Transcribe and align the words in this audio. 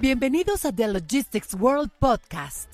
Bienvenidos 0.00 0.64
a 0.64 0.70
The 0.72 0.86
Logistics 0.86 1.54
World 1.54 1.90
Podcast, 1.98 2.68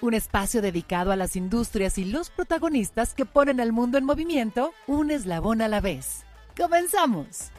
un 0.00 0.12
espacio 0.12 0.60
dedicado 0.60 1.12
a 1.12 1.16
las 1.16 1.36
industrias 1.36 1.98
y 1.98 2.04
los 2.04 2.30
protagonistas 2.30 3.14
que 3.14 3.24
ponen 3.26 3.60
al 3.60 3.70
mundo 3.70 3.96
en 3.96 4.04
movimiento 4.04 4.72
un 4.88 5.12
eslabón 5.12 5.62
a 5.62 5.68
la 5.68 5.80
vez. 5.80 6.24
¡Comenzamos! 6.56 7.52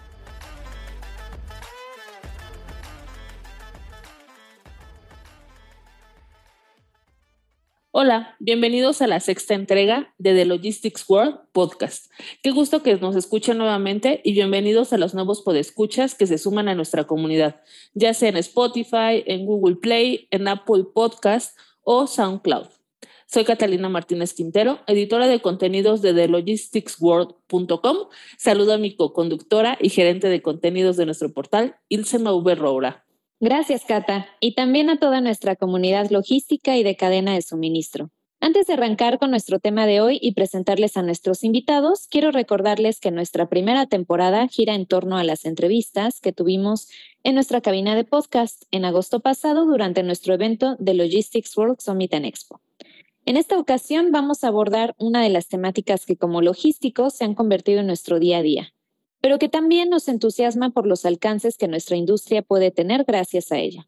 Hola, 8.04 8.36
bienvenidos 8.39 9.04
a 9.04 9.07
la 9.07 9.20
sexta 9.20 9.54
entrega 9.54 10.11
de 10.18 10.33
The 10.33 10.45
Logistics 10.45 11.07
World 11.07 11.38
Podcast. 11.51 12.11
Qué 12.41 12.50
gusto 12.50 12.81
que 12.81 12.95
nos 12.95 13.15
escuchen 13.15 13.59
nuevamente 13.59 14.21
y 14.23 14.33
bienvenidos 14.33 14.91
a 14.91 14.97
los 14.97 15.14
nuevos 15.14 15.43
podescuchas 15.43 16.15
que 16.15 16.25
se 16.25 16.39
suman 16.39 16.68
a 16.68 16.74
nuestra 16.74 17.04
comunidad, 17.04 17.61
ya 17.93 18.15
sea 18.15 18.29
en 18.29 18.37
Spotify, 18.37 19.21
en 19.27 19.46
Google 19.46 19.75
Play, 19.75 20.27
en 20.32 20.47
Apple 20.47 20.86
Podcast 20.96 21.55
o 21.83 22.07
SoundCloud. 22.07 22.69
Soy 23.27 23.46
Catalina 23.46 23.87
Martínez 23.87 24.33
Quintero, 24.33 24.79
editora 24.88 25.27
de 25.27 25.39
contenidos 25.39 26.02
de 26.02 26.15
TheLogisticsWorld.com. 26.15 27.97
Saludo 28.36 28.74
a 28.74 28.79
mi 28.79 28.96
co-conductora 28.96 29.77
y 29.79 29.89
gerente 29.89 30.27
de 30.27 30.41
contenidos 30.41 30.97
de 30.97 31.05
nuestro 31.05 31.32
portal, 31.32 31.75
Ilse 31.88 32.17
Mauber 32.17 32.58
Roura. 32.58 33.05
Gracias, 33.44 33.86
Cata, 33.86 34.27
y 34.39 34.53
también 34.53 34.91
a 34.91 35.00
toda 35.00 35.19
nuestra 35.19 35.55
comunidad 35.55 36.11
logística 36.11 36.77
y 36.77 36.83
de 36.83 36.95
cadena 36.95 37.33
de 37.33 37.41
suministro. 37.41 38.11
Antes 38.39 38.67
de 38.67 38.73
arrancar 38.73 39.17
con 39.17 39.31
nuestro 39.31 39.58
tema 39.58 39.88
de 39.88 39.99
hoy 39.99 40.19
y 40.22 40.36
presentarles 40.36 40.95
a 40.95 41.02
nuestros 41.02 41.44
invitados, 41.44 42.08
quiero 42.08 42.30
recordarles 42.30 42.99
que 42.99 43.09
nuestra 43.09 43.49
primera 43.49 43.88
temporada 43.88 44.47
gira 44.47 44.75
en 44.75 44.85
torno 44.85 45.17
a 45.17 45.23
las 45.23 45.45
entrevistas 45.45 46.19
que 46.19 46.33
tuvimos 46.33 46.88
en 47.23 47.33
nuestra 47.33 47.61
cabina 47.61 47.95
de 47.95 48.03
podcast 48.03 48.66
en 48.69 48.85
agosto 48.85 49.21
pasado 49.21 49.66
durante 49.66 50.03
nuestro 50.03 50.35
evento 50.35 50.75
de 50.77 50.94
Logistics 50.94 51.57
World 51.57 51.79
Summit 51.79 52.13
Expo. 52.13 52.61
En 53.25 53.38
esta 53.38 53.57
ocasión 53.57 54.11
vamos 54.11 54.44
a 54.44 54.49
abordar 54.49 54.94
una 54.99 55.23
de 55.23 55.29
las 55.29 55.47
temáticas 55.47 56.05
que 56.05 56.16
como 56.16 56.44
logísticos 56.44 57.16
se 57.16 57.23
han 57.23 57.33
convertido 57.33 57.79
en 57.79 57.88
nuestro 57.88 58.19
día 58.19 58.38
a 58.38 58.44
día, 58.44 58.73
pero 59.22 59.39
que 59.39 59.50
también 59.50 59.89
nos 59.89 60.08
entusiasma 60.08 60.72
por 60.72 60.88
los 60.88 61.05
alcances 61.05 61.58
que 61.58 61.67
nuestra 61.67 61.95
industria 61.95 62.41
puede 62.41 62.72
tener 62.72 63.05
gracias 63.05 63.52
a 63.52 63.59
ella. 63.59 63.88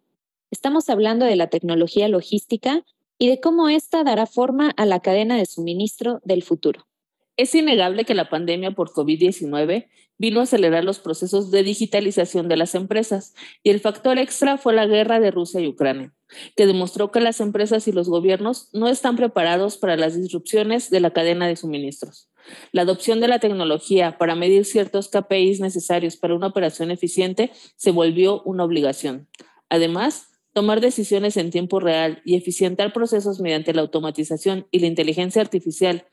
Estamos 0.52 0.90
hablando 0.90 1.26
de 1.26 1.36
la 1.36 1.48
tecnología 1.48 2.08
logística 2.08 2.86
y 3.18 3.28
de 3.28 3.40
cómo 3.42 3.70
ésta 3.70 4.04
dará 4.04 4.28
forma 4.28 4.70
a 4.70 4.86
la 4.86 5.00
cadena 5.00 5.36
de 5.36 5.46
suministro 5.46 6.22
del 6.24 6.44
futuro. 6.44 6.88
Es 7.36 7.56
innegable 7.56 8.06
que 8.06 8.14
la 8.14 8.30
pandemia 8.30 8.72
por 8.72 8.92
COVID-19 8.92 9.88
vino 10.20 10.40
a 10.40 10.44
acelerar 10.44 10.84
los 10.84 11.00
procesos 11.00 11.50
de 11.50 11.64
digitalización 11.64 12.48
de 12.48 12.58
las 12.58 12.76
empresas 12.76 13.34
y 13.64 13.72
el 13.72 13.80
factor 13.80 14.20
extra 14.20 14.58
fue 14.58 14.74
la 14.74 14.86
guerra 14.86 15.20
de 15.20 15.32
Rusia 15.32 15.60
y 15.60 15.68
Ucrania, 15.68 16.14
que 16.56 16.68
demostró 16.68 17.12
que 17.12 17.20
las 17.20 17.40
empresas 17.40 17.88
y 17.88 17.92
los 17.92 18.08
gobiernos 18.08 18.70
no 18.72 18.88
están 18.88 19.16
preparados 19.16 19.78
para 19.78 19.98
las 19.98 20.16
disrupciones 20.16 20.92
de 20.92 21.00
la 21.00 21.12
cadena 21.12 21.48
de 21.48 21.56
suministros. 21.56 22.30
La 22.72 22.84
adopción 22.84 23.20
de 23.20 23.28
la 23.28 23.40
tecnología 23.40 24.18
para 24.20 24.36
medir 24.36 24.66
ciertos 24.66 25.10
KPIs 25.10 25.60
necesarios 25.60 26.18
para 26.18 26.36
una 26.36 26.48
operación 26.48 26.92
eficiente 26.92 27.52
se 27.76 27.92
volvió 27.92 28.44
una 28.44 28.64
obligación. 28.64 29.28
Además, 29.70 30.28
tomar 30.54 30.82
decisiones 30.82 31.36
en 31.38 31.50
tiempo 31.50 31.80
real 31.80 32.22
y 32.26 32.36
eficientar 32.36 32.94
procesos 32.94 33.40
mediante 33.40 33.74
la 33.74 33.82
automatización 33.82 34.68
y 34.70 34.80
la 34.80 34.88
inteligencia 34.88 35.42
artificial 35.42 36.06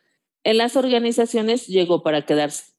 en 0.44 0.58
las 0.58 0.76
organizaciones 0.76 1.66
llegó 1.66 2.02
para 2.02 2.24
quedarse. 2.26 2.72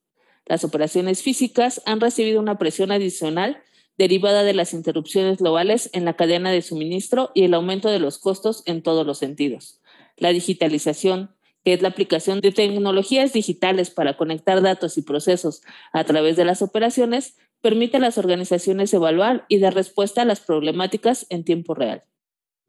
Las 0.45 0.63
operaciones 0.63 1.21
físicas 1.21 1.81
han 1.85 2.01
recibido 2.01 2.39
una 2.39 2.57
presión 2.57 2.91
adicional 2.91 3.61
derivada 3.97 4.43
de 4.43 4.53
las 4.53 4.73
interrupciones 4.73 5.37
globales 5.37 5.89
en 5.93 6.05
la 6.05 6.15
cadena 6.15 6.51
de 6.51 6.61
suministro 6.61 7.31
y 7.35 7.43
el 7.43 7.53
aumento 7.53 7.89
de 7.89 7.99
los 7.99 8.17
costos 8.17 8.63
en 8.65 8.81
todos 8.81 9.05
los 9.05 9.19
sentidos. 9.19 9.79
La 10.17 10.29
digitalización, 10.29 11.35
que 11.63 11.73
es 11.73 11.81
la 11.81 11.89
aplicación 11.89 12.41
de 12.41 12.51
tecnologías 12.51 13.33
digitales 13.33 13.91
para 13.91 14.17
conectar 14.17 14.61
datos 14.61 14.97
y 14.97 15.03
procesos 15.03 15.61
a 15.93 16.03
través 16.03 16.35
de 16.35 16.45
las 16.45 16.61
operaciones, 16.61 17.37
permite 17.61 17.97
a 17.97 17.99
las 17.99 18.17
organizaciones 18.17 18.93
evaluar 18.93 19.45
y 19.47 19.59
dar 19.59 19.75
respuesta 19.75 20.23
a 20.23 20.25
las 20.25 20.39
problemáticas 20.39 21.27
en 21.29 21.43
tiempo 21.43 21.75
real. 21.75 22.03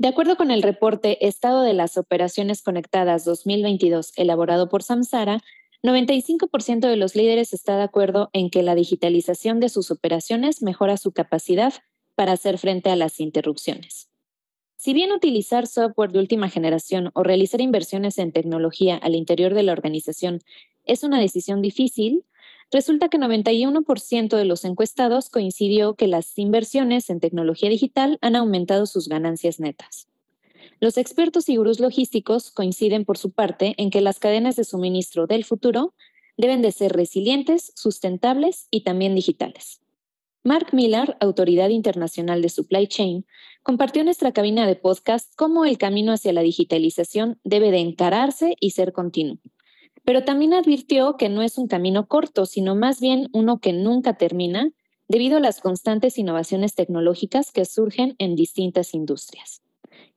De 0.03 0.09
acuerdo 0.09 0.37
con 0.37 0.51
el 0.51 0.63
reporte 0.63 1.29
Estado 1.29 1.63
de 1.63 1.75
las 1.75 1.97
Operaciones 1.97 2.61
Conectadas 2.61 3.25
2022 3.25 4.13
elaborado 4.17 4.69
por 4.69 4.83
Samsara, 4.83 5.45
95% 5.85 6.89
de 6.89 6.97
los 6.97 7.15
líderes 7.15 7.53
está 7.53 7.77
de 7.77 7.85
acuerdo 7.85 8.29
en 8.33 8.51
que 8.51 8.65
la 8.65 8.75
digitalización 8.75 9.61
de 9.61 9.69
sus 9.69 9.93
operaciones 9.93 10.61
mejora 10.61 10.97
su 10.97 11.13
capacidad 11.13 11.73
para 12.17 12.33
hacer 12.33 12.59
frente 12.59 12.91
a 12.91 12.97
las 12.97 13.21
interrupciones. 13.21 14.11
Si 14.77 14.93
bien 14.93 15.13
utilizar 15.13 15.69
software 15.69 16.11
de 16.11 16.19
última 16.19 16.49
generación 16.49 17.13
o 17.15 17.23
realizar 17.23 17.61
inversiones 17.61 18.19
en 18.19 18.33
tecnología 18.33 18.97
al 18.97 19.15
interior 19.15 19.55
de 19.55 19.63
la 19.63 19.71
organización 19.71 20.41
es 20.85 21.05
una 21.05 21.21
decisión 21.21 21.63
difícil, 21.63 22.25
Resulta 22.73 23.11
que 23.11 23.19
91% 23.19 24.35
de 24.35 24.47
los 24.47 24.65
encuestados 24.65 25.29
coincidió 25.29 25.95
que 25.95 26.07
las 26.07 26.39
inversiones 26.39 27.11
en 27.11 27.21
tecnología 27.21 27.69
digital 27.69 28.17
han 28.23 28.35
aumentado 28.35 28.87
sus 28.87 29.09
ganancias 29.09 29.61
netas. 29.61 30.09
Los 30.81 30.97
expertos 30.97 31.51
y 31.51 31.57
gurús 31.57 31.81
logísticos 31.81 32.51
coinciden 32.51 33.05
por 33.05 33.19
su 33.19 33.31
parte 33.31 33.75
en 33.77 33.91
que 33.91 34.01
las 34.01 34.19
cadenas 34.19 34.57
de 34.57 34.65
suministro 34.65 35.27
del 35.27 35.45
futuro 35.45 35.93
deben 36.39 36.63
de 36.63 36.73
ser 36.73 36.93
resilientes, 36.93 37.73
sustentables 37.77 38.69
y 38.71 38.85
también 38.85 39.15
digitales. 39.15 39.83
Mark 40.43 40.69
Miller, 40.73 41.19
autoridad 41.21 41.69
internacional 41.69 42.41
de 42.41 42.49
supply 42.49 42.87
chain, 42.87 43.27
compartió 43.63 44.01
en 44.01 44.07
nuestra 44.07 44.33
cabina 44.33 44.67
de 44.67 44.77
podcast 44.77 45.31
cómo 45.37 45.67
el 45.67 45.77
camino 45.77 46.11
hacia 46.11 46.33
la 46.33 46.41
digitalización 46.41 47.39
debe 47.45 47.71
de 47.71 47.81
encararse 47.81 48.57
y 48.59 48.71
ser 48.71 48.95
continuo 48.95 49.39
pero 50.05 50.25
también 50.25 50.55
advirtió 50.55 51.17
que 51.17 51.29
no 51.29 51.43
es 51.43 51.59
un 51.59 51.69
camino 51.69 52.07
corto, 52.07 52.47
sino 52.47 52.75
más 52.75 53.01
bien 53.01 53.29
uno 53.33 53.61
que 53.61 53.73
nunca 53.73 54.15
termina 54.15 54.71
debido 55.09 55.37
a 55.37 55.41
las 55.41 55.61
constantes 55.61 56.19
innovaciones 56.19 56.75
tecnológicas 56.75 57.53
que 57.53 57.65
surgen 57.65 58.15
en 58.19 58.35
distintas 58.35 58.95
industrias. 58.95 59.63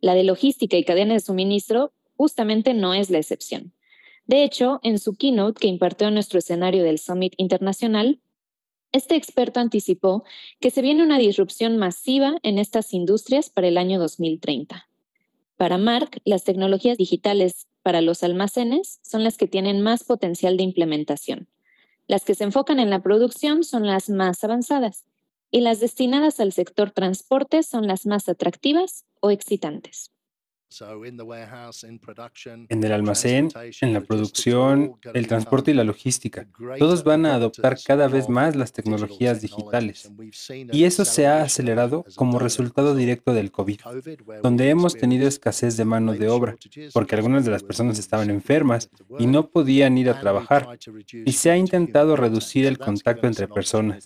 La 0.01 0.15
de 0.15 0.23
logística 0.23 0.77
y 0.77 0.83
cadena 0.83 1.13
de 1.13 1.19
suministro 1.19 1.93
justamente 2.15 2.73
no 2.73 2.93
es 2.93 3.09
la 3.09 3.17
excepción. 3.17 3.73
De 4.25 4.43
hecho, 4.43 4.79
en 4.83 4.97
su 4.97 5.15
keynote 5.15 5.59
que 5.59 5.67
impartió 5.67 6.07
en 6.07 6.15
nuestro 6.15 6.39
escenario 6.39 6.83
del 6.83 6.97
Summit 6.97 7.33
Internacional, 7.37 8.19
este 8.91 9.15
experto 9.15 9.59
anticipó 9.59 10.23
que 10.59 10.71
se 10.71 10.81
viene 10.81 11.03
una 11.03 11.19
disrupción 11.19 11.77
masiva 11.77 12.37
en 12.41 12.57
estas 12.57 12.93
industrias 12.93 13.49
para 13.49 13.67
el 13.67 13.77
año 13.77 13.99
2030. 13.99 14.87
Para 15.57 15.77
Mark, 15.77 16.21
las 16.23 16.43
tecnologías 16.43 16.97
digitales 16.97 17.67
para 17.85 18.01
los 18.01 18.23
almacenes 18.23 18.99
son 19.03 19.23
las 19.23 19.37
que 19.37 19.45
tienen 19.45 19.79
más 19.79 20.03
potencial 20.03 20.57
de 20.57 20.63
implementación. 20.63 21.47
Las 22.07 22.25
que 22.25 22.33
se 22.33 22.43
enfocan 22.43 22.79
en 22.79 22.89
la 22.89 23.03
producción 23.03 23.63
son 23.63 23.85
las 23.85 24.09
más 24.09 24.43
avanzadas 24.43 25.05
y 25.51 25.61
las 25.61 25.81
destinadas 25.81 26.39
al 26.39 26.51
sector 26.51 26.89
transporte 26.89 27.61
son 27.61 27.85
las 27.85 28.07
más 28.07 28.27
atractivas 28.27 29.05
o 29.19 29.29
excitantes. 29.29 30.14
En 32.69 32.83
el 32.83 32.91
almacén, 32.91 33.49
en 33.81 33.93
la 33.93 34.01
producción, 34.01 34.95
el 35.13 35.27
transporte 35.27 35.71
y 35.71 35.73
la 35.73 35.83
logística, 35.83 36.47
todos 36.77 37.03
van 37.03 37.25
a 37.25 37.35
adoptar 37.35 37.77
cada 37.85 38.07
vez 38.07 38.27
más 38.29 38.55
las 38.55 38.73
tecnologías 38.73 39.41
digitales. 39.41 40.11
Y 40.71 40.83
eso 40.83 41.05
se 41.05 41.27
ha 41.27 41.43
acelerado 41.43 42.03
como 42.15 42.39
resultado 42.39 42.95
directo 42.95 43.33
del 43.33 43.51
COVID, 43.51 43.79
donde 44.41 44.69
hemos 44.69 44.95
tenido 44.95 45.27
escasez 45.27 45.77
de 45.77 45.85
mano 45.85 46.13
de 46.13 46.27
obra, 46.27 46.55
porque 46.93 47.15
algunas 47.15 47.45
de 47.45 47.51
las 47.51 47.63
personas 47.63 47.99
estaban 47.99 48.29
enfermas 48.29 48.89
y 49.19 49.27
no 49.27 49.49
podían 49.49 49.97
ir 49.97 50.09
a 50.09 50.19
trabajar. 50.19 50.77
Y 51.25 51.31
se 51.33 51.51
ha 51.51 51.57
intentado 51.57 52.15
reducir 52.15 52.65
el 52.65 52.77
contacto 52.77 53.27
entre 53.27 53.47
personas. 53.47 54.05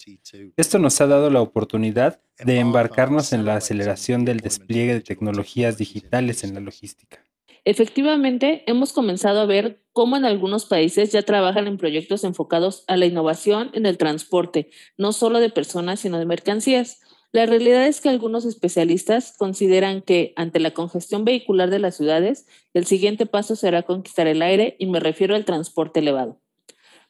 Esto 0.56 0.78
nos 0.78 1.00
ha 1.02 1.08
dado 1.08 1.30
la 1.30 1.42
oportunidad 1.42 2.20
de 2.44 2.60
embarcarnos 2.60 3.34
en 3.34 3.46
la 3.46 3.56
aceleración 3.56 4.26
del 4.26 4.40
despliegue 4.40 4.94
de 4.94 5.02
tecnologías 5.02 5.78
digitales 5.78 6.44
en 6.44 6.54
la 6.54 6.62
logística. 6.62 7.24
Efectivamente, 7.66 8.64
hemos 8.68 8.94
comenzado 8.94 9.42
a 9.42 9.46
ver 9.46 9.82
cómo 9.92 10.16
en 10.16 10.26
algunos 10.26 10.66
países 10.66 11.12
ya 11.12 11.24
trabajan 11.24 11.68
en 11.68 11.78
proyectos 11.78 12.24
enfocados 12.24 12.86
a 12.88 12.96
la 12.96 13.06
innovación 13.06 13.70
en 13.74 13.86
el 13.86 13.98
transporte, 13.98 14.70
no 14.98 15.12
solo 15.12 15.40
de 15.40 15.50
personas, 15.50 16.00
sino 16.00 16.18
de 16.18 16.26
mercancías. 16.26 17.02
La 17.32 17.46
realidad 17.46 17.86
es 17.86 18.02
que 18.02 18.10
algunos 18.10 18.46
especialistas 18.46 19.36
consideran 19.38 20.02
que 20.02 20.34
ante 20.36 20.60
la 20.60 20.72
congestión 20.72 21.26
vehicular 21.26 21.70
de 21.70 21.80
las 21.80 21.98
ciudades, 21.98 22.48
el 22.74 22.86
siguiente 22.86 23.26
paso 23.26 23.56
será 23.56 23.84
conquistar 23.84 24.26
el 24.28 24.42
aire 24.42 24.76
y 24.80 24.88
me 24.88 25.00
refiero 25.00 25.36
al 25.36 25.46
transporte 25.46 26.00
elevado. 26.00 26.40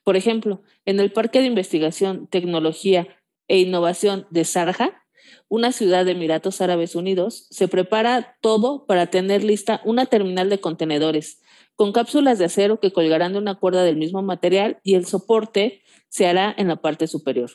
Por 0.03 0.17
ejemplo, 0.17 0.63
en 0.85 0.99
el 0.99 1.11
Parque 1.11 1.39
de 1.39 1.45
Investigación, 1.45 2.27
Tecnología 2.27 3.07
e 3.47 3.59
Innovación 3.59 4.25
de 4.29 4.43
Sarja, 4.43 5.05
una 5.47 5.71
ciudad 5.71 6.05
de 6.05 6.11
Emiratos 6.11 6.61
Árabes 6.61 6.95
Unidos, 6.95 7.47
se 7.49 7.67
prepara 7.67 8.37
todo 8.41 8.85
para 8.85 9.07
tener 9.07 9.43
lista 9.43 9.81
una 9.85 10.05
terminal 10.05 10.49
de 10.49 10.59
contenedores 10.59 11.41
con 11.79 11.93
cápsulas 11.93 12.37
de 12.37 12.43
acero 12.43 12.81
que 12.81 12.91
colgarán 12.91 13.31
de 13.31 13.39
una 13.39 13.55
cuerda 13.55 13.85
del 13.85 13.95
mismo 13.95 14.21
material 14.21 14.81
y 14.83 14.95
el 14.95 15.05
soporte 15.05 15.81
se 16.09 16.27
hará 16.27 16.53
en 16.57 16.67
la 16.67 16.75
parte 16.75 17.07
superior. 17.07 17.51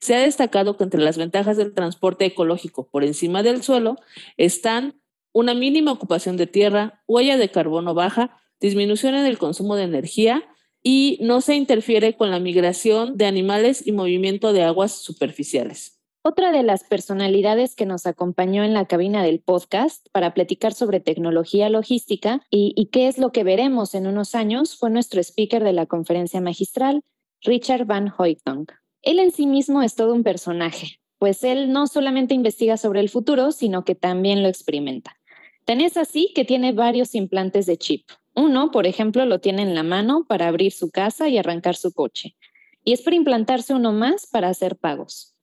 Se 0.00 0.16
ha 0.16 0.20
destacado 0.20 0.76
que 0.76 0.82
entre 0.82 1.00
las 1.00 1.16
ventajas 1.16 1.56
del 1.56 1.74
transporte 1.74 2.24
ecológico 2.24 2.88
por 2.88 3.04
encima 3.04 3.44
del 3.44 3.62
suelo 3.62 3.94
están 4.36 5.00
una 5.32 5.54
mínima 5.54 5.92
ocupación 5.92 6.36
de 6.36 6.48
tierra, 6.48 7.04
huella 7.06 7.36
de 7.36 7.50
carbono 7.52 7.94
baja, 7.94 8.40
disminución 8.58 9.14
en 9.14 9.26
el 9.26 9.38
consumo 9.38 9.76
de 9.76 9.84
energía 9.84 10.42
y 10.82 11.18
no 11.22 11.40
se 11.40 11.54
interfiere 11.54 12.16
con 12.16 12.32
la 12.32 12.40
migración 12.40 13.16
de 13.16 13.26
animales 13.26 13.86
y 13.86 13.92
movimiento 13.92 14.52
de 14.52 14.64
aguas 14.64 14.90
superficiales. 14.90 15.97
Otra 16.28 16.52
de 16.52 16.62
las 16.62 16.84
personalidades 16.84 17.74
que 17.74 17.86
nos 17.86 18.04
acompañó 18.04 18.62
en 18.62 18.74
la 18.74 18.84
cabina 18.84 19.22
del 19.22 19.40
podcast 19.40 20.06
para 20.12 20.34
platicar 20.34 20.74
sobre 20.74 21.00
tecnología 21.00 21.70
logística 21.70 22.42
y, 22.50 22.90
qué 22.92 23.08
es 23.08 23.16
lo 23.16 23.32
que 23.32 23.44
veremos 23.44 23.94
en 23.94 24.06
unos 24.06 24.34
años 24.34 24.76
fue 24.76 24.90
nuestro 24.90 25.22
speaker 25.22 25.64
de 25.64 25.72
la 25.72 25.86
conferencia 25.86 26.42
magistral, 26.42 27.02
Richard 27.40 27.86
Van 27.86 28.12
Hoytong. 28.14 28.66
Él 29.00 29.20
en 29.20 29.32
sí 29.32 29.46
mismo 29.46 29.80
es 29.80 29.94
todo 29.94 30.12
un 30.12 30.22
personaje, 30.22 31.00
pues 31.16 31.42
él 31.44 31.72
no 31.72 31.86
solamente 31.86 32.34
investiga 32.34 32.76
sobre 32.76 33.00
el 33.00 33.08
futuro, 33.08 33.50
sino 33.50 33.86
que 33.86 33.94
también 33.94 34.42
lo 34.42 34.50
experimenta. 34.50 35.16
Tan 35.64 35.80
es 35.80 35.96
así 35.96 36.32
que 36.34 36.44
tiene 36.44 36.72
varios 36.72 37.14
implantes 37.14 37.64
de 37.64 37.78
chip. 37.78 38.06
Uno, 38.34 38.70
por 38.70 38.86
ejemplo, 38.86 39.24
lo 39.24 39.40
tiene 39.40 39.62
en 39.62 39.74
la 39.74 39.82
mano 39.82 40.26
para 40.28 40.48
abrir 40.48 40.72
su 40.72 40.90
casa 40.90 41.30
y 41.30 41.38
arrancar 41.38 41.74
su 41.74 41.94
coche. 41.94 42.36
Y 42.84 42.92
es 42.92 43.00
para 43.00 43.16
implantarse 43.16 43.72
uno 43.72 43.92
más 43.92 44.26
para 44.26 44.50
hacer 44.50 44.76
pagos. 44.76 45.34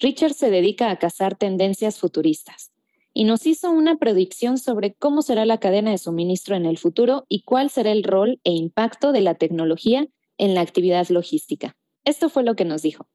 Richard 0.00 0.32
se 0.32 0.50
dedica 0.50 0.90
a 0.90 0.98
cazar 0.98 1.36
tendencias 1.36 1.98
futuristas 1.98 2.72
y 3.12 3.24
nos 3.24 3.46
hizo 3.46 3.70
una 3.70 3.98
predicción 3.98 4.56
sobre 4.56 4.94
cómo 4.94 5.20
será 5.20 5.44
la 5.44 5.60
cadena 5.60 5.90
de 5.90 5.98
suministro 5.98 6.56
en 6.56 6.64
el 6.64 6.78
futuro 6.78 7.26
y 7.28 7.42
cuál 7.42 7.68
será 7.68 7.92
el 7.92 8.02
rol 8.02 8.40
e 8.44 8.52
impacto 8.52 9.12
de 9.12 9.20
la 9.20 9.34
tecnología 9.34 10.08
en 10.38 10.54
la 10.54 10.62
actividad 10.62 11.06
logística. 11.10 11.76
Esto 12.04 12.30
fue 12.30 12.44
lo 12.44 12.56
que 12.56 12.64
nos 12.64 12.80
dijo. 12.80 13.08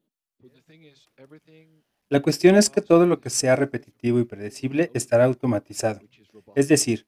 La 2.10 2.22
cuestión 2.22 2.56
es 2.56 2.70
que 2.70 2.82
todo 2.82 3.08
lo 3.08 3.20
que 3.20 3.32
sea 3.32 3.56
repetitivo 3.56 4.20
y 4.20 4.26
predecible 4.26 4.92
estará 4.94 5.26
automatizado. 5.26 6.02
Es 6.56 6.68
decir, 6.68 7.04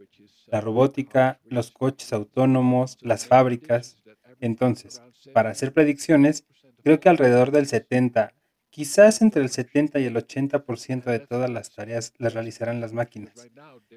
la 0.47 0.59
robótica, 0.59 1.39
los 1.43 1.69
coches 1.69 2.13
autónomos, 2.13 2.97
las 3.01 3.27
fábricas. 3.27 3.97
Entonces, 4.39 5.03
para 5.33 5.51
hacer 5.51 5.71
predicciones, 5.71 6.45
creo 6.81 6.99
que 6.99 7.09
alrededor 7.09 7.51
del 7.51 7.67
70 7.67 8.33
Quizás 8.77 9.23
entre 9.23 9.41
el 9.41 9.49
70 9.49 9.99
y 9.99 10.05
el 10.05 10.15
80% 10.15 11.05
de 11.05 11.19
todas 11.19 11.49
las 11.49 11.71
tareas 11.71 12.13
las 12.19 12.35
realizarán 12.35 12.79
las 12.79 12.93
máquinas. 12.93 13.33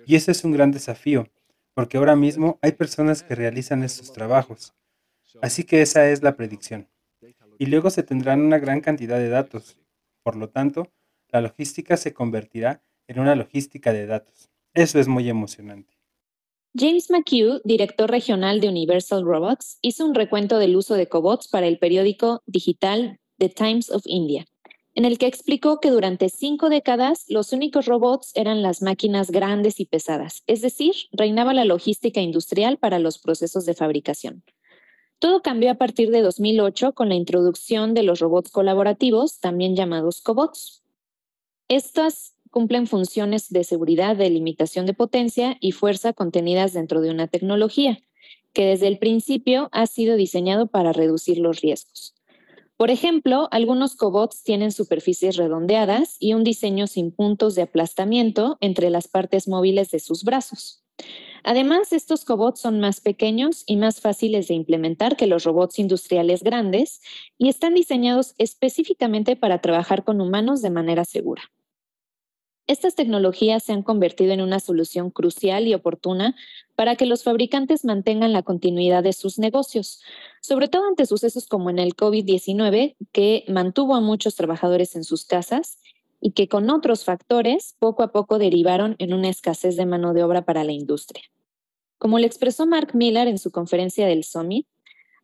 Y 0.06 0.16
ese 0.16 0.32
es 0.32 0.42
un 0.42 0.52
gran 0.52 0.70
desafío, 0.72 1.28
porque 1.74 1.98
ahora 1.98 2.16
mismo 2.16 2.58
hay 2.62 2.72
personas 2.72 3.22
que 3.22 3.34
realizan 3.34 3.82
estos 3.82 4.10
trabajos. 4.14 4.72
Así 5.42 5.64
que 5.64 5.82
esa 5.82 6.08
es 6.08 6.22
la 6.22 6.34
predicción. 6.34 6.88
Y 7.58 7.66
luego 7.66 7.90
se 7.90 8.02
tendrán 8.02 8.40
una 8.40 8.58
gran 8.58 8.80
cantidad 8.80 9.18
de 9.18 9.28
datos. 9.28 9.76
Por 10.22 10.36
lo 10.36 10.48
tanto, 10.48 10.90
la 11.28 11.42
logística 11.42 11.98
se 11.98 12.14
convertirá 12.14 12.82
en 13.06 13.20
una 13.20 13.34
logística 13.34 13.92
de 13.92 14.06
datos. 14.06 14.48
Eso 14.72 14.98
es 14.98 15.08
muy 15.08 15.28
emocionante. 15.28 15.92
James 16.74 17.10
McHugh, 17.10 17.60
director 17.64 18.10
regional 18.10 18.62
de 18.62 18.70
Universal 18.70 19.26
Robots, 19.26 19.78
hizo 19.82 20.06
un 20.06 20.14
recuento 20.14 20.58
del 20.58 20.74
uso 20.74 20.94
de 20.94 21.06
cobots 21.06 21.48
para 21.48 21.66
el 21.66 21.78
periódico 21.78 22.42
digital 22.46 23.20
The 23.36 23.50
Times 23.50 23.90
of 23.90 24.04
India 24.06 24.46
en 24.94 25.04
el 25.04 25.18
que 25.18 25.26
explicó 25.26 25.80
que 25.80 25.90
durante 25.90 26.28
cinco 26.28 26.68
décadas 26.68 27.24
los 27.28 27.52
únicos 27.52 27.86
robots 27.86 28.32
eran 28.34 28.62
las 28.62 28.82
máquinas 28.82 29.30
grandes 29.30 29.80
y 29.80 29.86
pesadas, 29.86 30.42
es 30.46 30.60
decir, 30.60 30.94
reinaba 31.12 31.54
la 31.54 31.64
logística 31.64 32.20
industrial 32.20 32.78
para 32.78 32.98
los 32.98 33.18
procesos 33.18 33.66
de 33.66 33.74
fabricación. 33.74 34.42
Todo 35.20 35.42
cambió 35.42 35.70
a 35.70 35.74
partir 35.74 36.10
de 36.10 36.22
2008 36.22 36.94
con 36.94 37.10
la 37.10 37.14
introducción 37.14 37.92
de 37.92 38.02
los 38.02 38.20
robots 38.20 38.50
colaborativos, 38.50 39.38
también 39.38 39.76
llamados 39.76 40.22
cobots. 40.22 40.82
Estas 41.68 42.34
cumplen 42.50 42.86
funciones 42.86 43.50
de 43.50 43.62
seguridad, 43.64 44.16
de 44.16 44.30
limitación 44.30 44.86
de 44.86 44.94
potencia 44.94 45.56
y 45.60 45.72
fuerza 45.72 46.14
contenidas 46.14 46.72
dentro 46.72 47.00
de 47.00 47.10
una 47.10 47.28
tecnología, 47.28 48.00
que 48.52 48.64
desde 48.64 48.88
el 48.88 48.98
principio 48.98 49.68
ha 49.72 49.86
sido 49.86 50.16
diseñado 50.16 50.68
para 50.68 50.92
reducir 50.92 51.38
los 51.38 51.60
riesgos. 51.60 52.14
Por 52.80 52.90
ejemplo, 52.90 53.46
algunos 53.50 53.94
cobots 53.94 54.42
tienen 54.42 54.72
superficies 54.72 55.36
redondeadas 55.36 56.16
y 56.18 56.32
un 56.32 56.44
diseño 56.44 56.86
sin 56.86 57.10
puntos 57.10 57.54
de 57.54 57.60
aplastamiento 57.60 58.56
entre 58.62 58.88
las 58.88 59.06
partes 59.06 59.48
móviles 59.48 59.90
de 59.90 60.00
sus 60.00 60.24
brazos. 60.24 60.82
Además, 61.44 61.92
estos 61.92 62.24
cobots 62.24 62.60
son 62.60 62.80
más 62.80 63.02
pequeños 63.02 63.64
y 63.66 63.76
más 63.76 64.00
fáciles 64.00 64.48
de 64.48 64.54
implementar 64.54 65.18
que 65.18 65.26
los 65.26 65.44
robots 65.44 65.78
industriales 65.78 66.42
grandes 66.42 67.02
y 67.36 67.50
están 67.50 67.74
diseñados 67.74 68.34
específicamente 68.38 69.36
para 69.36 69.60
trabajar 69.60 70.02
con 70.02 70.22
humanos 70.22 70.62
de 70.62 70.70
manera 70.70 71.04
segura. 71.04 71.42
Estas 72.70 72.94
tecnologías 72.94 73.64
se 73.64 73.72
han 73.72 73.82
convertido 73.82 74.32
en 74.32 74.40
una 74.40 74.60
solución 74.60 75.10
crucial 75.10 75.66
y 75.66 75.74
oportuna 75.74 76.36
para 76.76 76.94
que 76.94 77.04
los 77.04 77.24
fabricantes 77.24 77.84
mantengan 77.84 78.32
la 78.32 78.44
continuidad 78.44 79.02
de 79.02 79.12
sus 79.12 79.40
negocios, 79.40 80.00
sobre 80.40 80.68
todo 80.68 80.86
ante 80.86 81.04
sucesos 81.04 81.48
como 81.48 81.70
en 81.70 81.80
el 81.80 81.96
COVID-19, 81.96 82.94
que 83.10 83.44
mantuvo 83.48 83.96
a 83.96 84.00
muchos 84.00 84.36
trabajadores 84.36 84.94
en 84.94 85.02
sus 85.02 85.24
casas 85.24 85.80
y 86.20 86.30
que 86.30 86.46
con 86.46 86.70
otros 86.70 87.04
factores 87.04 87.74
poco 87.80 88.04
a 88.04 88.12
poco 88.12 88.38
derivaron 88.38 88.94
en 89.00 89.14
una 89.14 89.30
escasez 89.30 89.74
de 89.74 89.86
mano 89.86 90.14
de 90.14 90.22
obra 90.22 90.44
para 90.44 90.62
la 90.62 90.70
industria. 90.70 91.24
Como 91.98 92.20
le 92.20 92.28
expresó 92.28 92.66
Mark 92.66 92.94
Miller 92.94 93.26
en 93.26 93.38
su 93.38 93.50
conferencia 93.50 94.06
del 94.06 94.22
Summit, 94.22 94.68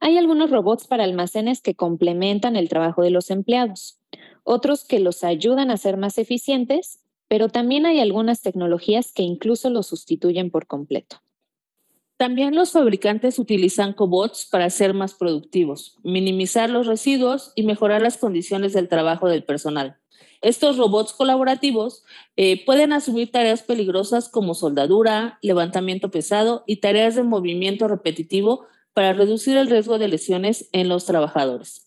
hay 0.01 0.19
algunos 0.19 0.51
robots 0.51 0.89
para 0.89 1.05
almacenes 1.05 1.63
que 1.63 1.77
complementan 1.77 2.57
el 2.57 2.69
trabajo 2.69 3.03
de 3.03 3.11
los 3.11 3.31
empleados, 3.31 4.01
otros 4.43 4.83
que 4.83 4.99
los 4.99 5.23
ayudan 5.23 5.71
a 5.71 5.77
ser 5.77 5.97
más 5.97 6.19
eficientes 6.19 7.06
pero 7.29 7.49
también 7.49 7.87
hay 7.87 8.01
algunas 8.01 8.43
tecnologías 8.43 9.13
que 9.13 9.23
incluso 9.23 9.71
lo 9.71 9.83
sustituyen 9.83 10.51
por 10.51 10.67
completo. 10.67 11.23
También 12.17 12.55
los 12.55 12.73
fabricantes 12.73 13.39
utilizan 13.39 13.93
cobots 13.93 14.47
para 14.47 14.71
ser 14.71 14.95
más 14.95 15.13
productivos, 15.15 15.99
minimizar 16.03 16.71
los 16.71 16.87
residuos 16.87 17.53
y 17.55 17.63
mejorar 17.65 18.01
las 18.01 18.17
condiciones 18.17 18.73
del 18.73 18.89
trabajo 18.89 19.29
del 19.29 19.45
personal. 19.45 19.99
Estos 20.41 20.79
robots 20.79 21.13
colaborativos 21.13 22.05
eh, 22.37 22.65
pueden 22.65 22.93
asumir 22.93 23.31
tareas 23.31 23.63
peligrosas 23.63 24.29
como 24.29 24.55
soldadura, 24.55 25.39
levantamiento 25.43 26.11
pesado 26.11 26.63
y 26.67 26.77
tareas 26.77 27.17
de 27.17 27.23
movimiento 27.23 27.89
repetitivo 27.89 28.67
para 28.95 29.13
reducir 29.13 29.57
el 29.57 29.69
riesgo 29.69 29.99
de 29.99 30.09
lesiones 30.09 30.69
en 30.73 30.89
los 30.89 31.05
trabajadores. 31.05 31.87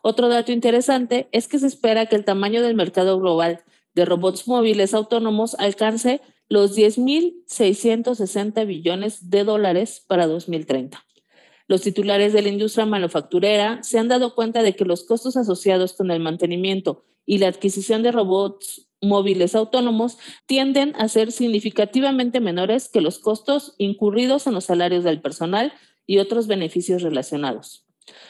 Otro 0.00 0.28
dato 0.28 0.52
interesante 0.52 1.28
es 1.32 1.48
que 1.48 1.58
se 1.58 1.66
espera 1.66 2.06
que 2.06 2.16
el 2.16 2.24
tamaño 2.24 2.62
del 2.62 2.74
mercado 2.74 3.18
global 3.18 3.64
de 3.98 4.04
robots 4.04 4.46
móviles 4.46 4.94
autónomos 4.94 5.56
alcance 5.58 6.20
los 6.48 6.78
10.660 6.78 8.64
billones 8.64 9.28
de 9.28 9.42
dólares 9.42 10.04
para 10.06 10.28
2030. 10.28 11.04
Los 11.66 11.82
titulares 11.82 12.32
de 12.32 12.42
la 12.42 12.48
industria 12.48 12.86
manufacturera 12.86 13.82
se 13.82 13.98
han 13.98 14.06
dado 14.06 14.36
cuenta 14.36 14.62
de 14.62 14.76
que 14.76 14.84
los 14.84 15.02
costos 15.02 15.36
asociados 15.36 15.94
con 15.94 16.12
el 16.12 16.20
mantenimiento 16.20 17.06
y 17.26 17.38
la 17.38 17.48
adquisición 17.48 18.04
de 18.04 18.12
robots 18.12 18.88
móviles 19.02 19.56
autónomos 19.56 20.16
tienden 20.46 20.94
a 20.96 21.08
ser 21.08 21.32
significativamente 21.32 22.38
menores 22.38 22.88
que 22.88 23.00
los 23.00 23.18
costos 23.18 23.74
incurridos 23.78 24.46
en 24.46 24.54
los 24.54 24.66
salarios 24.66 25.02
del 25.02 25.20
personal 25.20 25.72
y 26.06 26.18
otros 26.18 26.46
beneficios 26.46 27.02
relacionados. 27.02 27.84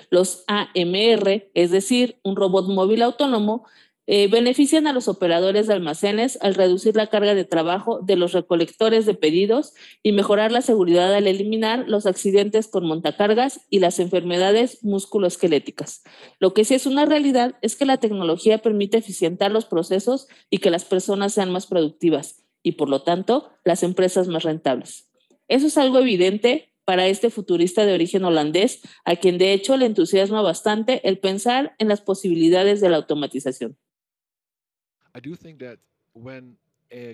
Los 0.08 0.44
AMR, 0.46 1.50
es 1.52 1.70
decir, 1.70 2.18
un 2.24 2.36
robot 2.36 2.68
móvil 2.68 3.02
autónomo, 3.02 3.66
eh, 4.10 4.26
benefician 4.26 4.86
a 4.86 4.94
los 4.94 5.06
operadores 5.06 5.66
de 5.66 5.74
almacenes 5.74 6.38
al 6.40 6.54
reducir 6.54 6.96
la 6.96 7.08
carga 7.08 7.34
de 7.34 7.44
trabajo 7.44 8.00
de 8.00 8.16
los 8.16 8.32
recolectores 8.32 9.04
de 9.04 9.12
pedidos 9.12 9.74
y 10.02 10.12
mejorar 10.12 10.50
la 10.50 10.62
seguridad 10.62 11.12
al 11.14 11.26
eliminar 11.26 11.84
los 11.86 12.06
accidentes 12.06 12.68
con 12.68 12.86
montacargas 12.86 13.60
y 13.68 13.80
las 13.80 13.98
enfermedades 13.98 14.82
musculoesqueléticas. 14.82 16.04
Lo 16.40 16.54
que 16.54 16.64
sí 16.64 16.74
es 16.74 16.86
una 16.86 17.04
realidad 17.04 17.56
es 17.60 17.76
que 17.76 17.84
la 17.84 17.98
tecnología 17.98 18.56
permite 18.62 18.96
eficientar 18.96 19.52
los 19.52 19.66
procesos 19.66 20.26
y 20.48 20.56
que 20.56 20.70
las 20.70 20.86
personas 20.86 21.34
sean 21.34 21.52
más 21.52 21.66
productivas 21.66 22.46
y, 22.62 22.72
por 22.72 22.88
lo 22.88 23.02
tanto, 23.02 23.50
las 23.62 23.82
empresas 23.82 24.26
más 24.26 24.42
rentables. 24.42 25.10
Eso 25.48 25.66
es 25.66 25.76
algo 25.76 25.98
evidente 25.98 26.72
para 26.86 27.08
este 27.08 27.28
futurista 27.28 27.84
de 27.84 27.92
origen 27.92 28.24
holandés, 28.24 28.80
a 29.04 29.16
quien 29.16 29.36
de 29.36 29.52
hecho 29.52 29.76
le 29.76 29.84
entusiasma 29.84 30.40
bastante 30.40 31.06
el 31.06 31.18
pensar 31.18 31.74
en 31.78 31.88
las 31.88 32.00
posibilidades 32.00 32.80
de 32.80 32.88
la 32.88 32.96
automatización. 32.96 33.76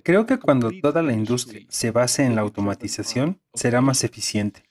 Creo 0.04 0.26
que 0.26 0.38
cuando 0.38 0.70
toda 0.80 1.02
la 1.02 1.12
industria 1.12 1.66
se 1.68 1.90
base 1.90 2.24
en 2.24 2.36
la 2.36 2.42
automatización, 2.42 3.40
será 3.54 3.80
más 3.80 4.04
eficiente. 4.04 4.62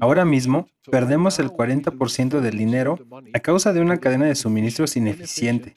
Ahora 0.00 0.24
mismo, 0.24 0.68
perdemos 0.90 1.38
el 1.38 1.50
40% 1.50 2.40
del 2.40 2.58
dinero 2.58 2.98
a 3.32 3.40
causa 3.40 3.72
de 3.72 3.80
una 3.80 3.98
cadena 3.98 4.26
de 4.26 4.34
suministros 4.34 4.96
ineficiente. 4.96 5.74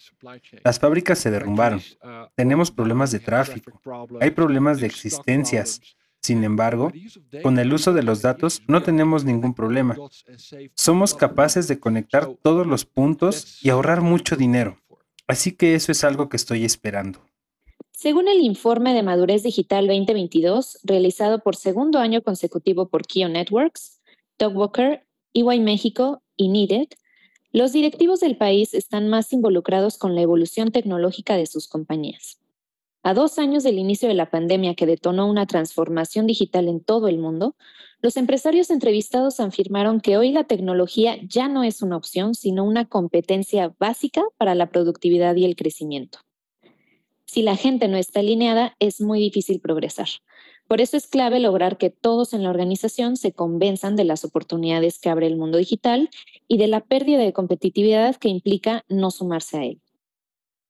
Las 0.64 0.80
fábricas 0.80 1.20
se 1.20 1.32
derrumbaron. 1.32 1.80
Uh, 2.02 2.28
Tenemos 2.36 2.72
problemas 2.72 3.12
de 3.12 3.20
tráfico. 3.20 3.80
Hay 4.20 4.32
problemas 4.32 4.80
de 4.80 4.88
existencias. 4.88 5.82
Sin 6.22 6.44
embargo, 6.46 6.92
con 7.42 7.60
el 7.60 7.74
uso 7.74 7.92
de 7.92 8.02
los 8.02 8.22
datos 8.22 8.64
no 8.68 8.82
tenemos 8.82 9.26
ningún 9.26 9.54
problema. 9.54 9.98
Somos 10.74 11.14
capaces 11.14 11.68
de 11.68 11.80
conectar 11.80 12.30
todos 12.42 12.66
los 12.66 12.86
puntos 12.86 13.60
y 13.62 13.70
ahorrar 13.70 14.00
mucho 14.00 14.38
dinero. 14.38 14.78
Así 15.28 15.56
que 15.56 15.76
eso 15.76 15.92
es 15.92 16.04
algo 16.04 16.30
que 16.30 16.38
estoy 16.38 16.66
esperando. 16.66 17.20
Según 17.92 18.28
el 18.28 18.42
informe 18.42 18.94
de 18.94 19.04
Madurez 19.04 19.44
Digital 19.44 19.88
2022, 19.88 20.80
realizado 20.84 21.40
por 21.40 21.56
segundo 21.56 22.00
año 22.00 22.22
consecutivo 22.22 22.90
por 22.90 23.06
Kio 23.06 23.30
Networks, 23.30 24.02
Doug 24.38 24.58
Walker, 24.58 25.06
EY 25.34 25.60
México 25.60 26.22
y 26.36 26.50
Needed, 26.50 26.88
los 27.52 27.72
directivos 27.72 28.20
del 28.20 28.36
país 28.36 28.74
están 28.74 29.10
más 29.10 29.32
involucrados 29.32 29.98
con 29.98 30.16
la 30.16 30.22
evolución 30.22 30.72
tecnológica 30.72 31.38
de 31.38 31.46
sus 31.46 31.68
compañías. 31.68 32.40
A 33.06 33.14
dos 33.14 33.38
años 33.38 33.64
del 33.64 33.80
inicio 33.80 34.08
de 34.08 34.14
la 34.14 34.30
pandemia 34.30 34.76
que 34.76 34.86
detonó 34.86 35.30
una 35.30 35.46
transformación 35.46 36.26
digital 36.26 36.70
en 36.70 36.80
todo 36.80 37.10
el 37.10 37.18
mundo, 37.18 37.58
los 38.02 38.16
empresarios 38.16 38.70
entrevistados 38.70 39.42
afirmaron 39.42 40.00
que 40.00 40.18
hoy 40.18 40.32
la 40.32 40.46
tecnología 40.46 41.18
ya 41.28 41.50
no 41.50 41.64
es 41.64 41.82
una 41.82 41.98
opción, 41.98 42.34
sino 42.34 42.64
una 42.64 42.86
competencia 42.86 43.76
básica 43.78 44.24
para 44.38 44.56
la 44.56 44.70
productividad 44.70 45.36
y 45.36 45.44
el 45.44 45.58
crecimiento. 45.58 46.20
Si 47.26 47.42
la 47.42 47.58
gente 47.58 47.90
no 47.90 47.98
está 47.98 48.22
alineada, 48.22 48.74
es 48.80 49.02
muy 49.02 49.20
difícil 49.20 49.60
progresar. 49.60 50.08
Por 50.70 50.80
eso 50.80 50.96
es 50.96 51.08
clave 51.08 51.42
lograr 51.42 51.78
que 51.78 51.90
todos 51.90 52.34
en 52.34 52.44
la 52.44 52.52
organización 52.52 53.18
se 53.18 53.34
convenzan 53.34 53.98
de 53.98 54.06
las 54.06 54.24
oportunidades 54.24 54.98
que 54.98 55.10
abre 55.10 55.28
el 55.28 55.36
mundo 55.36 55.58
digital 55.58 56.10
y 56.48 56.58
de 56.58 56.68
la 56.68 56.80
pérdida 56.80 57.20
de 57.20 57.34
competitividad 57.34 58.16
que 58.16 58.30
implica 58.30 58.86
no 58.88 59.12
sumarse 59.12 59.58
a 59.58 59.66
él. 59.66 59.83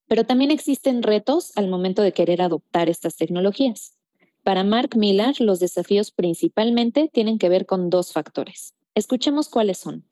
Pero 0.06 0.24
también 0.24 0.50
existen 0.50 1.02
retos 1.02 1.52
al 1.56 1.68
momento 1.68 2.02
de 2.02 2.12
querer 2.12 2.42
adoptar 2.42 2.88
estas 2.88 3.16
tecnologías. 3.16 3.94
Para 4.42 4.62
Mark 4.62 4.96
Miller, 4.96 5.40
los 5.40 5.58
desafíos 5.60 6.10
principalmente 6.10 7.10
tienen 7.12 7.38
que 7.38 7.48
ver 7.48 7.64
con 7.64 7.88
dos 7.88 8.12
factores. 8.12 8.74
Escuchemos 8.94 9.48
cuáles 9.48 9.78
son. 9.78 10.04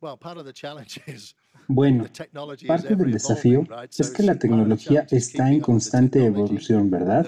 Bueno, 1.66 2.04
parte 2.66 2.94
del 2.94 3.12
desafío 3.12 3.66
es 3.96 4.10
que 4.10 4.22
la 4.22 4.38
tecnología 4.38 5.06
está 5.10 5.50
en 5.50 5.60
constante 5.60 6.22
evolución, 6.22 6.90
¿verdad? 6.90 7.26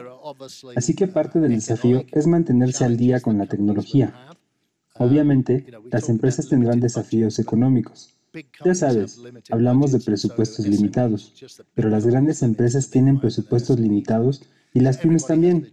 Así 0.75 0.95
que 0.95 1.07
parte 1.07 1.41
del 1.41 1.55
desafío 1.55 2.05
es 2.13 2.27
mantenerse 2.27 2.85
al 2.85 2.99
día 2.99 3.21
con 3.21 3.39
la 3.39 3.47
tecnología. 3.47 4.13
Obviamente, 4.99 5.67
las 5.91 6.11
empresas 6.11 6.49
tendrán 6.49 6.81
desafíos 6.81 7.39
económicos. 7.39 8.16
Ya 8.65 8.75
sabes, 8.75 9.21
hablamos 9.51 9.93
de 9.93 10.01
presupuestos 10.01 10.67
limitados, 10.67 11.33
pero 11.75 11.89
las 11.89 12.07
grandes 12.07 12.43
empresas 12.43 12.91
tienen 12.91 13.21
presupuestos 13.21 13.79
limitados 13.79 14.43
y 14.75 14.81
las 14.81 14.99
pymes 14.99 15.27
también. 15.27 15.71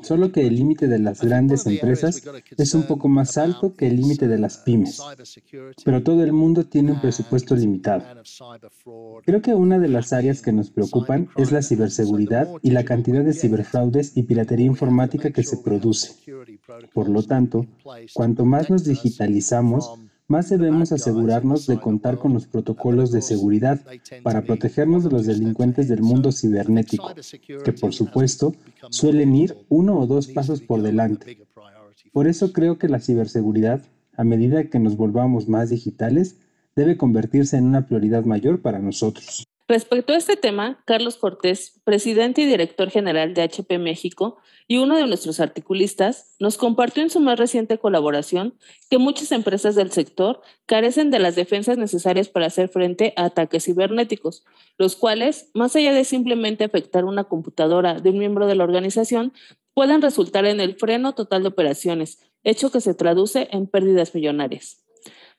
Solo 0.00 0.32
que 0.32 0.46
el 0.46 0.56
límite 0.56 0.88
de 0.88 0.98
las 0.98 1.20
grandes 1.20 1.66
empresas 1.66 2.22
es 2.56 2.74
un 2.74 2.84
poco 2.84 3.08
más 3.08 3.36
alto 3.36 3.74
que 3.74 3.86
el 3.86 3.96
límite 3.96 4.26
de 4.26 4.38
las 4.38 4.58
pymes. 4.58 5.00
Pero 5.84 6.02
todo 6.02 6.24
el 6.24 6.32
mundo 6.32 6.64
tiene 6.64 6.92
un 6.92 7.00
presupuesto 7.00 7.54
limitado. 7.54 8.02
Creo 9.24 9.42
que 9.42 9.54
una 9.54 9.78
de 9.78 9.88
las 9.88 10.12
áreas 10.12 10.40
que 10.40 10.52
nos 10.52 10.70
preocupan 10.70 11.28
es 11.36 11.52
la 11.52 11.62
ciberseguridad 11.62 12.48
y 12.62 12.70
la 12.70 12.84
cantidad 12.84 13.22
de 13.22 13.34
ciberfraudes 13.34 14.16
y 14.16 14.22
piratería 14.22 14.66
informática 14.66 15.30
que 15.30 15.44
se 15.44 15.58
produce. 15.58 16.14
Por 16.92 17.08
lo 17.08 17.22
tanto, 17.22 17.66
cuanto 18.14 18.44
más 18.44 18.70
nos 18.70 18.84
digitalizamos, 18.84 19.92
más 20.28 20.48
debemos 20.48 20.92
asegurarnos 20.92 21.66
de 21.66 21.78
contar 21.78 22.18
con 22.18 22.32
los 22.32 22.46
protocolos 22.46 23.12
de 23.12 23.22
seguridad 23.22 23.80
para 24.22 24.42
protegernos 24.42 25.04
de 25.04 25.10
los 25.10 25.26
delincuentes 25.26 25.88
del 25.88 26.02
mundo 26.02 26.32
cibernético, 26.32 27.12
que 27.64 27.72
por 27.72 27.92
supuesto 27.92 28.54
suelen 28.90 29.34
ir 29.34 29.56
uno 29.68 29.98
o 29.98 30.06
dos 30.06 30.28
pasos 30.28 30.60
por 30.60 30.82
delante. 30.82 31.38
Por 32.12 32.26
eso 32.26 32.52
creo 32.52 32.78
que 32.78 32.88
la 32.88 33.00
ciberseguridad, 33.00 33.82
a 34.16 34.24
medida 34.24 34.64
que 34.64 34.78
nos 34.78 34.96
volvamos 34.96 35.48
más 35.48 35.70
digitales, 35.70 36.36
debe 36.76 36.96
convertirse 36.96 37.56
en 37.56 37.64
una 37.64 37.86
prioridad 37.86 38.24
mayor 38.24 38.62
para 38.62 38.78
nosotros. 38.78 39.46
Respecto 39.72 40.12
a 40.12 40.18
este 40.18 40.36
tema, 40.36 40.82
Carlos 40.84 41.16
Cortés, 41.16 41.80
presidente 41.82 42.42
y 42.42 42.44
director 42.44 42.90
general 42.90 43.32
de 43.32 43.40
HP 43.40 43.78
México 43.78 44.36
y 44.68 44.76
uno 44.76 44.98
de 44.98 45.06
nuestros 45.06 45.40
articulistas, 45.40 46.36
nos 46.38 46.58
compartió 46.58 47.02
en 47.02 47.08
su 47.08 47.20
más 47.20 47.38
reciente 47.38 47.78
colaboración 47.78 48.52
que 48.90 48.98
muchas 48.98 49.32
empresas 49.32 49.74
del 49.74 49.90
sector 49.90 50.42
carecen 50.66 51.10
de 51.10 51.20
las 51.20 51.36
defensas 51.36 51.78
necesarias 51.78 52.28
para 52.28 52.48
hacer 52.48 52.68
frente 52.68 53.14
a 53.16 53.24
ataques 53.24 53.64
cibernéticos, 53.64 54.44
los 54.76 54.94
cuales, 54.94 55.48
más 55.54 55.74
allá 55.74 55.94
de 55.94 56.04
simplemente 56.04 56.64
afectar 56.64 57.06
una 57.06 57.24
computadora 57.24 57.94
de 57.94 58.10
un 58.10 58.18
miembro 58.18 58.46
de 58.46 58.56
la 58.56 58.64
organización, 58.64 59.32
pueden 59.72 60.02
resultar 60.02 60.44
en 60.44 60.60
el 60.60 60.76
freno 60.76 61.14
total 61.14 61.44
de 61.44 61.48
operaciones, 61.48 62.18
hecho 62.44 62.70
que 62.70 62.82
se 62.82 62.92
traduce 62.92 63.48
en 63.50 63.66
pérdidas 63.66 64.14
millonarias. 64.14 64.82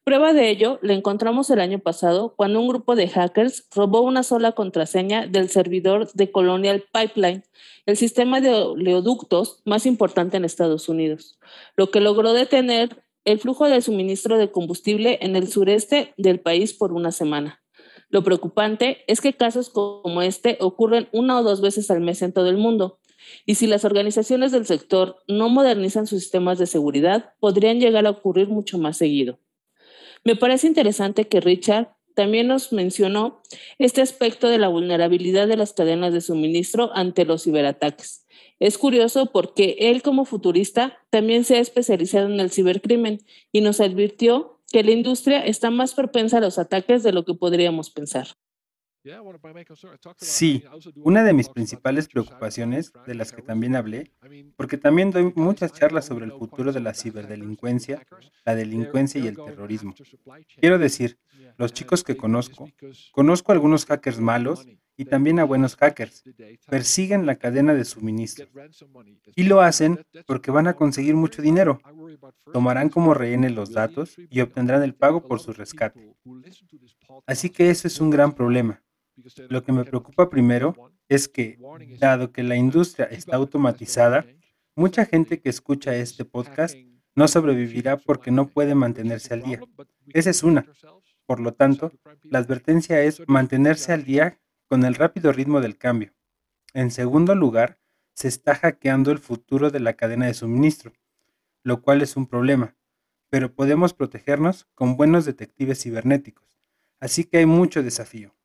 Prueba 0.03 0.33
de 0.33 0.49
ello 0.49 0.79
la 0.81 0.91
encontramos 0.91 1.49
el 1.49 1.61
año 1.61 1.79
pasado 1.79 2.33
cuando 2.35 2.59
un 2.59 2.67
grupo 2.67 2.97
de 2.97 3.07
hackers 3.07 3.67
robó 3.73 4.01
una 4.01 4.23
sola 4.23 4.51
contraseña 4.51 5.27
del 5.27 5.47
servidor 5.47 6.11
de 6.11 6.29
Colonial 6.29 6.83
Pipeline, 6.91 7.43
el 7.85 7.95
sistema 7.95 8.41
de 8.41 8.53
oleoductos 8.53 9.61
más 9.63 9.85
importante 9.85 10.35
en 10.35 10.43
Estados 10.43 10.89
Unidos, 10.89 11.39
lo 11.77 11.89
que 11.89 12.01
logró 12.01 12.33
detener 12.33 13.05
el 13.23 13.39
flujo 13.39 13.69
de 13.69 13.81
suministro 13.81 14.37
de 14.37 14.51
combustible 14.51 15.19
en 15.21 15.37
el 15.37 15.47
sureste 15.47 16.13
del 16.17 16.41
país 16.41 16.73
por 16.73 16.91
una 16.91 17.13
semana. 17.13 17.63
Lo 18.09 18.25
preocupante 18.25 19.05
es 19.07 19.21
que 19.21 19.31
casos 19.31 19.69
como 19.69 20.21
este 20.21 20.57
ocurren 20.59 21.07
una 21.13 21.39
o 21.39 21.43
dos 21.43 21.61
veces 21.61 21.89
al 21.89 22.01
mes 22.01 22.21
en 22.21 22.33
todo 22.33 22.49
el 22.49 22.57
mundo, 22.57 22.99
y 23.45 23.55
si 23.55 23.67
las 23.67 23.85
organizaciones 23.85 24.51
del 24.51 24.65
sector 24.65 25.23
no 25.29 25.47
modernizan 25.47 26.07
sus 26.07 26.23
sistemas 26.23 26.59
de 26.59 26.65
seguridad, 26.65 27.35
podrían 27.39 27.79
llegar 27.79 28.05
a 28.05 28.09
ocurrir 28.09 28.49
mucho 28.49 28.77
más 28.77 28.97
seguido. 28.97 29.39
Me 30.23 30.35
parece 30.35 30.67
interesante 30.67 31.27
que 31.27 31.41
Richard 31.41 31.95
también 32.15 32.47
nos 32.47 32.71
mencionó 32.71 33.41
este 33.77 34.01
aspecto 34.01 34.47
de 34.47 34.57
la 34.57 34.67
vulnerabilidad 34.67 35.47
de 35.47 35.57
las 35.57 35.73
cadenas 35.73 36.13
de 36.13 36.21
suministro 36.21 36.91
ante 36.93 37.25
los 37.25 37.43
ciberataques. 37.43 38.25
Es 38.59 38.77
curioso 38.77 39.31
porque 39.31 39.75
él 39.79 40.01
como 40.01 40.25
futurista 40.25 40.97
también 41.09 41.43
se 41.43 41.57
ha 41.57 41.59
especializado 41.59 42.27
en 42.27 42.39
el 42.39 42.51
cibercrimen 42.51 43.19
y 43.51 43.61
nos 43.61 43.81
advirtió 43.81 44.61
que 44.71 44.83
la 44.83 44.91
industria 44.91 45.45
está 45.45 45.71
más 45.71 45.93
propensa 45.93 46.37
a 46.37 46.41
los 46.41 46.57
ataques 46.57 47.03
de 47.03 47.11
lo 47.11 47.25
que 47.25 47.33
podríamos 47.33 47.89
pensar. 47.89 48.27
Sí, 50.17 50.63
una 50.95 51.23
de 51.23 51.33
mis 51.33 51.49
principales 51.49 52.07
preocupaciones, 52.07 52.93
de 53.05 53.15
las 53.15 53.33
que 53.33 53.41
también 53.41 53.75
hablé, 53.75 54.11
porque 54.55 54.77
también 54.77 55.11
doy 55.11 55.33
muchas 55.35 55.73
charlas 55.73 56.05
sobre 56.05 56.25
el 56.25 56.31
futuro 56.31 56.71
de 56.71 56.79
la 56.79 56.93
ciberdelincuencia, 56.93 58.05
la 58.45 58.55
delincuencia 58.55 59.19
y 59.19 59.27
el 59.27 59.35
terrorismo. 59.35 59.93
Quiero 60.59 60.77
decir, 60.77 61.17
los 61.57 61.73
chicos 61.73 62.03
que 62.03 62.15
conozco, 62.15 62.69
conozco 63.11 63.51
a 63.51 63.55
algunos 63.55 63.85
hackers 63.85 64.19
malos 64.19 64.65
y 64.95 65.05
también 65.05 65.39
a 65.39 65.43
buenos 65.43 65.75
hackers, 65.75 66.23
persiguen 66.69 67.25
la 67.25 67.35
cadena 67.35 67.73
de 67.73 67.83
suministro. 67.83 68.47
Y 69.35 69.43
lo 69.43 69.61
hacen 69.61 70.05
porque 70.25 70.51
van 70.51 70.67
a 70.67 70.75
conseguir 70.75 71.15
mucho 71.15 71.41
dinero. 71.41 71.81
Tomarán 72.53 72.89
como 72.89 73.13
rehenes 73.13 73.51
los 73.51 73.71
datos 73.71 74.15
y 74.29 74.39
obtendrán 74.41 74.83
el 74.83 74.93
pago 74.93 75.27
por 75.27 75.39
su 75.39 75.51
rescate. 75.51 76.15
Así 77.25 77.49
que 77.49 77.69
eso 77.69 77.87
es 77.87 77.99
un 77.99 78.09
gran 78.09 78.33
problema 78.33 78.82
lo 79.49 79.63
que 79.63 79.71
me 79.71 79.85
preocupa 79.85 80.29
primero 80.29 80.91
es 81.09 81.27
que, 81.27 81.59
dado 81.99 82.31
que 82.31 82.43
la 82.43 82.55
industria 82.55 83.05
está 83.05 83.35
automatizada, 83.35 84.25
mucha 84.75 85.05
gente 85.05 85.39
que 85.39 85.49
escucha 85.49 85.95
este 85.95 86.25
podcast 86.25 86.75
no 87.15 87.27
sobrevivirá 87.27 87.97
porque 87.97 88.31
no 88.31 88.47
puede 88.47 88.75
mantenerse 88.75 89.33
al 89.33 89.43
día. 89.43 89.61
Esa 90.13 90.29
es 90.29 90.43
una. 90.43 90.65
Por 91.25 91.39
lo 91.39 91.53
tanto, 91.53 91.91
la 92.23 92.39
advertencia 92.39 93.01
es 93.03 93.21
mantenerse 93.27 93.93
al 93.93 94.03
día 94.03 94.39
con 94.67 94.83
el 94.83 94.95
rápido 94.95 95.31
ritmo 95.31 95.61
del 95.61 95.77
cambio. 95.77 96.13
En 96.73 96.89
segundo 96.89 97.35
lugar, 97.35 97.79
se 98.13 98.27
está 98.27 98.55
hackeando 98.55 99.11
el 99.11 99.19
futuro 99.19 99.69
de 99.69 99.79
la 99.79 99.93
cadena 99.93 100.25
de 100.25 100.33
suministro, 100.33 100.93
lo 101.63 101.81
cual 101.81 102.01
es 102.01 102.15
un 102.17 102.27
problema, 102.27 102.75
pero 103.29 103.53
podemos 103.53 103.93
protegernos 103.93 104.65
con 104.75 104.97
buenos 104.97 105.25
detectives 105.25 105.81
cibernéticos. 105.81 106.59
Así 106.99 107.23
que 107.23 107.37
hay 107.37 107.45
mucho 107.45 107.83
desafío. 107.83 108.35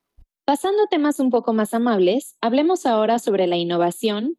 Pasando 0.48 0.84
a 0.84 0.86
temas 0.86 1.20
un 1.20 1.28
poco 1.28 1.52
más 1.52 1.74
amables, 1.74 2.38
hablemos 2.40 2.86
ahora 2.86 3.18
sobre 3.18 3.46
la 3.46 3.58
innovación 3.58 4.38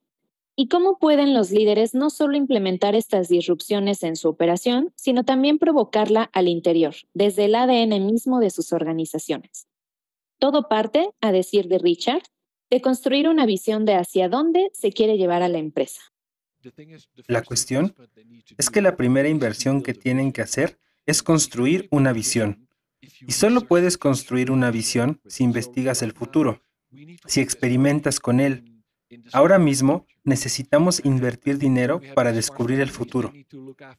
y 0.56 0.68
cómo 0.68 0.98
pueden 0.98 1.36
los 1.36 1.52
líderes 1.52 1.94
no 1.94 2.10
solo 2.10 2.36
implementar 2.36 2.96
estas 2.96 3.30
disrupciones 3.30 4.02
en 4.02 4.16
su 4.16 4.28
operación, 4.28 4.92
sino 4.96 5.24
también 5.24 5.60
provocarla 5.60 6.24
al 6.34 6.48
interior, 6.48 6.96
desde 7.14 7.46
el 7.46 7.54
ADN 7.54 8.08
mismo 8.08 8.40
de 8.40 8.50
sus 8.50 8.74
organizaciones. 8.74 9.68
Todo 10.40 10.68
parte, 10.68 11.12
a 11.22 11.32
decir 11.32 11.68
de 11.68 11.78
Richard, 11.78 12.24
de 12.72 12.82
construir 12.82 13.30
una 13.30 13.46
visión 13.46 13.86
de 13.86 13.94
hacia 13.94 14.30
dónde 14.30 14.72
se 14.74 14.92
quiere 14.92 15.16
llevar 15.16 15.44
a 15.44 15.48
la 15.48 15.60
empresa. 15.60 16.02
La 17.28 17.44
cuestión 17.44 17.94
es 18.58 18.72
que 18.72 18.82
la 18.82 18.98
primera 18.98 19.30
inversión 19.30 19.84
que 19.84 19.94
tienen 19.94 20.32
que 20.32 20.42
hacer 20.42 20.80
es 21.06 21.22
construir 21.22 21.88
una 21.92 22.14
visión. 22.14 22.68
Y 23.28 23.32
solo 23.32 23.62
puedes 23.62 23.98
construir 23.98 24.52
una 24.52 24.72
visión 24.72 25.22
si 25.28 25.44
investigas 25.44 26.02
el 26.02 26.14
futuro, 26.14 26.62
si 27.26 27.42
experimentas 27.42 28.20
con 28.20 28.40
él, 28.40 28.80
Ahora 29.34 29.58
mismo 29.58 30.06
necesitamos 30.24 31.04
invertir 31.04 31.58
dinero 31.58 32.00
para 32.14 32.32
descubrir 32.32 32.80
el 32.80 32.90
futuro. 32.90 33.34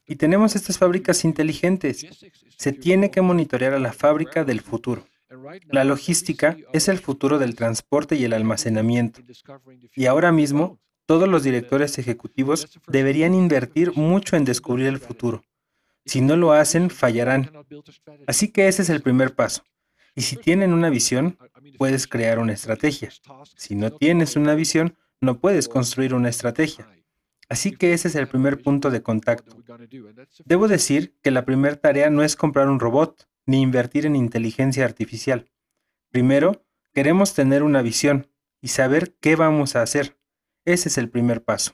Y 0.06 0.16
tenemos 0.16 0.54
estas 0.54 0.78
fábricas 0.78 1.24
inteligentes. 1.24 2.06
Se 2.56 2.72
tiene 2.72 3.10
que 3.10 3.20
monitorear 3.20 3.74
a 3.74 3.80
la 3.80 3.92
fábrica 3.92 4.44
del 4.44 4.60
futuro. 4.60 5.06
La 5.68 5.84
logística 5.84 6.56
es 6.72 6.88
el 6.88 6.98
futuro 6.98 7.38
del 7.38 7.56
transporte 7.56 8.16
y 8.16 8.24
el 8.24 8.32
almacenamiento. 8.32 9.20
Y 9.94 10.06
ahora 10.06 10.32
mismo, 10.32 10.78
todos 11.06 11.28
los 11.28 11.42
directores 11.42 11.98
ejecutivos 11.98 12.80
deberían 12.86 13.34
invertir 13.34 13.96
mucho 13.96 14.36
en 14.36 14.44
descubrir 14.44 14.86
el 14.86 14.98
futuro. 14.98 15.42
Si 16.04 16.20
no 16.20 16.36
lo 16.36 16.52
hacen, 16.52 16.90
fallarán. 16.90 17.50
Así 18.26 18.48
que 18.48 18.68
ese 18.68 18.82
es 18.82 18.90
el 18.90 19.02
primer 19.02 19.34
paso. 19.34 19.64
Y 20.14 20.22
si 20.22 20.36
tienen 20.36 20.72
una 20.72 20.90
visión, 20.90 21.38
puedes 21.78 22.06
crear 22.06 22.38
una 22.38 22.52
estrategia. 22.52 23.10
Si 23.56 23.74
no 23.74 23.90
tienes 23.92 24.36
una 24.36 24.54
visión, 24.54 24.96
no 25.20 25.38
puedes 25.38 25.68
construir 25.68 26.14
una 26.14 26.28
estrategia. 26.28 26.88
Así 27.48 27.72
que 27.72 27.92
ese 27.92 28.08
es 28.08 28.14
el 28.14 28.28
primer 28.28 28.62
punto 28.62 28.90
de 28.90 29.02
contacto. 29.02 29.56
Debo 30.44 30.68
decir 30.68 31.16
que 31.22 31.30
la 31.30 31.44
primera 31.44 31.76
tarea 31.76 32.08
no 32.08 32.22
es 32.22 32.36
comprar 32.36 32.68
un 32.68 32.80
robot 32.80 33.28
ni 33.44 33.60
invertir 33.60 34.06
en 34.06 34.14
inteligencia 34.14 34.84
artificial. 34.84 35.50
Primero, 36.10 36.64
queremos 36.92 37.34
tener 37.34 37.62
una 37.62 37.82
visión 37.82 38.28
y 38.60 38.68
saber 38.68 39.16
qué 39.20 39.36
vamos 39.36 39.74
a 39.74 39.82
hacer. 39.82 40.16
Ese 40.64 40.88
es 40.88 40.98
el 40.98 41.08
primer 41.10 41.42
paso. 41.42 41.72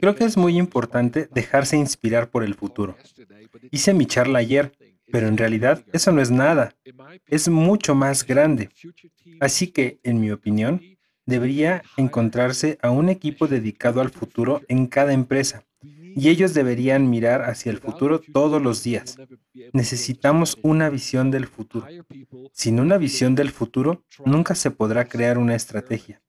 Creo 0.00 0.14
que 0.14 0.24
es 0.24 0.36
muy 0.36 0.58
importante 0.58 1.28
dejarse 1.32 1.76
inspirar 1.76 2.30
por 2.30 2.44
el 2.44 2.54
futuro. 2.54 2.96
Hice 3.70 3.94
mi 3.94 4.06
charla 4.06 4.38
ayer, 4.38 4.72
pero 5.10 5.28
en 5.28 5.36
realidad 5.36 5.84
eso 5.92 6.12
no 6.12 6.20
es 6.20 6.30
nada. 6.30 6.74
Es 7.26 7.48
mucho 7.48 7.94
más 7.94 8.26
grande. 8.26 8.70
Así 9.40 9.68
que, 9.68 10.00
en 10.02 10.20
mi 10.20 10.30
opinión, 10.30 10.80
debería 11.26 11.82
encontrarse 11.96 12.78
a 12.82 12.90
un 12.90 13.08
equipo 13.08 13.46
dedicado 13.46 14.00
al 14.00 14.10
futuro 14.10 14.62
en 14.68 14.86
cada 14.86 15.12
empresa. 15.12 15.64
Y 16.14 16.28
ellos 16.28 16.54
deberían 16.54 17.08
mirar 17.08 17.42
hacia 17.42 17.70
el 17.70 17.78
futuro 17.78 18.20
todos 18.32 18.60
los 18.60 18.82
días. 18.82 19.16
Necesitamos 19.72 20.58
una 20.62 20.90
visión 20.90 21.30
del 21.30 21.46
futuro. 21.46 21.86
Sin 22.52 22.80
una 22.80 22.98
visión 22.98 23.34
del 23.34 23.50
futuro, 23.50 24.04
nunca 24.24 24.54
se 24.54 24.70
podrá 24.70 25.06
crear 25.06 25.38
una 25.38 25.54
estrategia. 25.54 26.22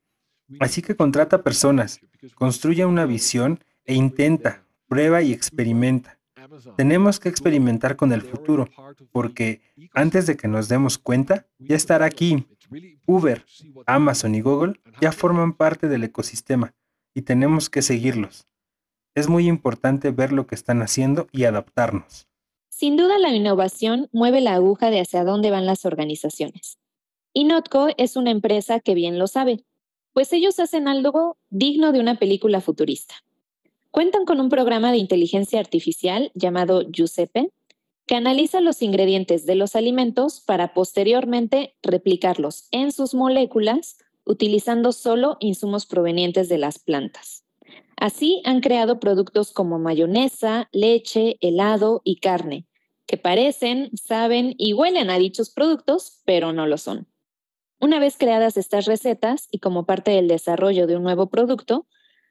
Así 0.59 0.81
que 0.81 0.95
contrata 0.95 1.43
personas, 1.43 1.99
construye 2.35 2.85
una 2.85 3.05
visión 3.05 3.63
e 3.85 3.95
intenta, 3.95 4.63
prueba 4.87 5.21
y 5.21 5.33
experimenta. 5.33 6.19
Tenemos 6.77 7.19
que 7.19 7.29
experimentar 7.29 7.95
con 7.95 8.11
el 8.11 8.21
futuro, 8.21 8.69
porque 9.11 9.61
antes 9.93 10.27
de 10.27 10.37
que 10.37 10.47
nos 10.47 10.67
demos 10.67 10.97
cuenta, 10.97 11.47
ya 11.57 11.75
estará 11.75 12.05
aquí. 12.05 12.45
Uber, 13.05 13.45
Amazon 13.85 14.35
y 14.35 14.41
Google 14.41 14.79
ya 15.01 15.11
forman 15.11 15.53
parte 15.53 15.87
del 15.87 16.03
ecosistema 16.03 16.73
y 17.13 17.21
tenemos 17.21 17.69
que 17.69 17.81
seguirlos. 17.81 18.47
Es 19.15 19.29
muy 19.29 19.47
importante 19.47 20.11
ver 20.11 20.31
lo 20.31 20.47
que 20.47 20.55
están 20.55 20.81
haciendo 20.81 21.27
y 21.31 21.43
adaptarnos. 21.43 22.27
Sin 22.69 22.97
duda 22.97 23.19
la 23.19 23.29
innovación 23.29 24.09
mueve 24.11 24.41
la 24.41 24.55
aguja 24.55 24.89
de 24.89 24.99
hacia 24.99 25.23
dónde 25.23 25.51
van 25.51 25.67
las 25.67 25.85
organizaciones. 25.85 26.79
Y 27.31 27.43
Notco 27.45 27.89
es 27.97 28.15
una 28.15 28.31
empresa 28.31 28.79
que 28.79 28.95
bien 28.95 29.19
lo 29.19 29.27
sabe 29.27 29.63
pues 30.13 30.31
ellos 30.33 30.59
hacen 30.59 30.87
algo 30.87 31.37
digno 31.49 31.91
de 31.91 31.99
una 31.99 32.19
película 32.19 32.61
futurista. 32.61 33.15
Cuentan 33.91 34.25
con 34.25 34.39
un 34.39 34.49
programa 34.49 34.91
de 34.91 34.97
inteligencia 34.97 35.59
artificial 35.59 36.31
llamado 36.33 36.89
Giuseppe, 36.89 37.51
que 38.05 38.15
analiza 38.15 38.61
los 38.61 38.81
ingredientes 38.81 39.45
de 39.45 39.55
los 39.55 39.75
alimentos 39.75 40.41
para 40.41 40.73
posteriormente 40.73 41.75
replicarlos 41.81 42.67
en 42.71 42.91
sus 42.91 43.13
moléculas 43.13 43.97
utilizando 44.25 44.91
solo 44.91 45.37
insumos 45.39 45.85
provenientes 45.85 46.49
de 46.49 46.57
las 46.57 46.79
plantas. 46.79 47.45
Así 47.97 48.41
han 48.45 48.61
creado 48.61 48.99
productos 48.99 49.51
como 49.51 49.79
mayonesa, 49.79 50.69
leche, 50.71 51.37
helado 51.41 52.01
y 52.03 52.17
carne, 52.17 52.65
que 53.05 53.17
parecen, 53.17 53.89
saben 53.95 54.55
y 54.57 54.73
huelen 54.73 55.09
a 55.09 55.17
dichos 55.17 55.49
productos, 55.49 56.21
pero 56.25 56.51
no 56.51 56.67
lo 56.67 56.77
son. 56.77 57.07
Una 57.83 57.99
vez 57.99 58.15
creadas 58.17 58.55
estas 58.55 58.85
recetas 58.85 59.49
y 59.51 59.59
como 59.59 59.85
parte 59.85 60.11
del 60.11 60.29
desarrollo 60.29 60.87
de 60.87 60.95
un 60.95 61.03
nuevo 61.03 61.27
producto, 61.27 61.85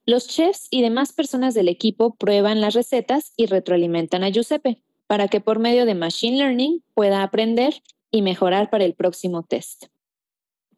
los 0.07 0.27
chefs 0.27 0.67
y 0.71 0.81
demás 0.81 1.13
personas 1.13 1.53
del 1.53 1.69
equipo 1.69 2.15
prueban 2.15 2.63
las 2.63 2.73
recetas 2.73 3.35
y 3.37 3.45
retroalimentan 3.45 4.25
a 4.25 4.31
Giuseppe 4.31 4.81
para 5.07 5.29
que 5.29 5.43
por 5.43 5.59
medio 5.59 5.85
de 5.85 5.95
Machine 5.95 6.39
Learning 6.39 6.83
pueda 6.95 7.23
aprender 7.23 7.83
y 8.11 8.23
mejorar 8.23 8.71
para 8.71 8.87
el 8.87 8.95
próximo 8.95 9.43
test. 9.43 9.89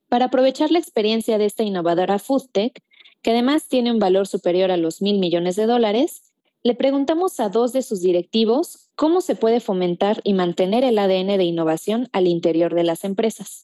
Para 0.09 0.25
aprovechar 0.25 0.73
la 0.73 0.81
experiencia 0.81 1.39
de 1.39 1.45
esta 1.45 1.63
innovadora 1.63 2.19
FoodTech, 2.19 2.83
que 3.23 3.31
además 3.31 3.69
tiene 3.69 3.93
un 3.93 4.01
valor 4.01 4.27
superior 4.27 4.73
a 4.73 4.77
los 4.77 5.01
mil 5.01 5.21
millones 5.21 5.55
de 5.55 5.67
dólares, 5.67 6.33
le 6.65 6.75
preguntamos 6.75 7.39
a 7.39 7.49
dos 7.49 7.73
de 7.73 7.83
sus 7.83 8.01
directivos 8.01 8.91
cómo 8.97 9.21
se 9.21 9.37
puede 9.37 9.61
fomentar 9.61 10.21
y 10.25 10.35
mantener 10.35 10.83
el 10.83 10.99
ADN 10.99 11.39
de 11.39 11.45
innovación 11.45 12.09
al 12.11 12.27
interior 12.27 12.75
de 12.75 12.83
las 12.83 13.05
empresas. 13.05 13.64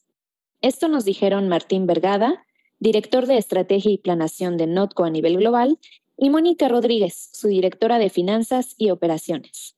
Esto 0.62 0.88
nos 0.88 1.07
dijeron 1.07 1.49
Martín 1.49 1.87
Vergada, 1.87 2.44
director 2.81 3.27
de 3.27 3.38
Estrategia 3.38 3.92
y 3.92 3.99
Planación 3.99 4.59
de 4.59 4.66
Notco 4.66 5.05
a 5.05 5.11
nivel 5.11 5.38
global, 5.38 5.79
y 6.18 6.29
Mónica 6.29 6.68
Rodríguez, 6.68 7.31
su 7.33 7.49
directora 7.49 7.99
de 7.99 8.11
Finanzas 8.11 8.75
y 8.77 8.90
Operaciones. 8.90 9.75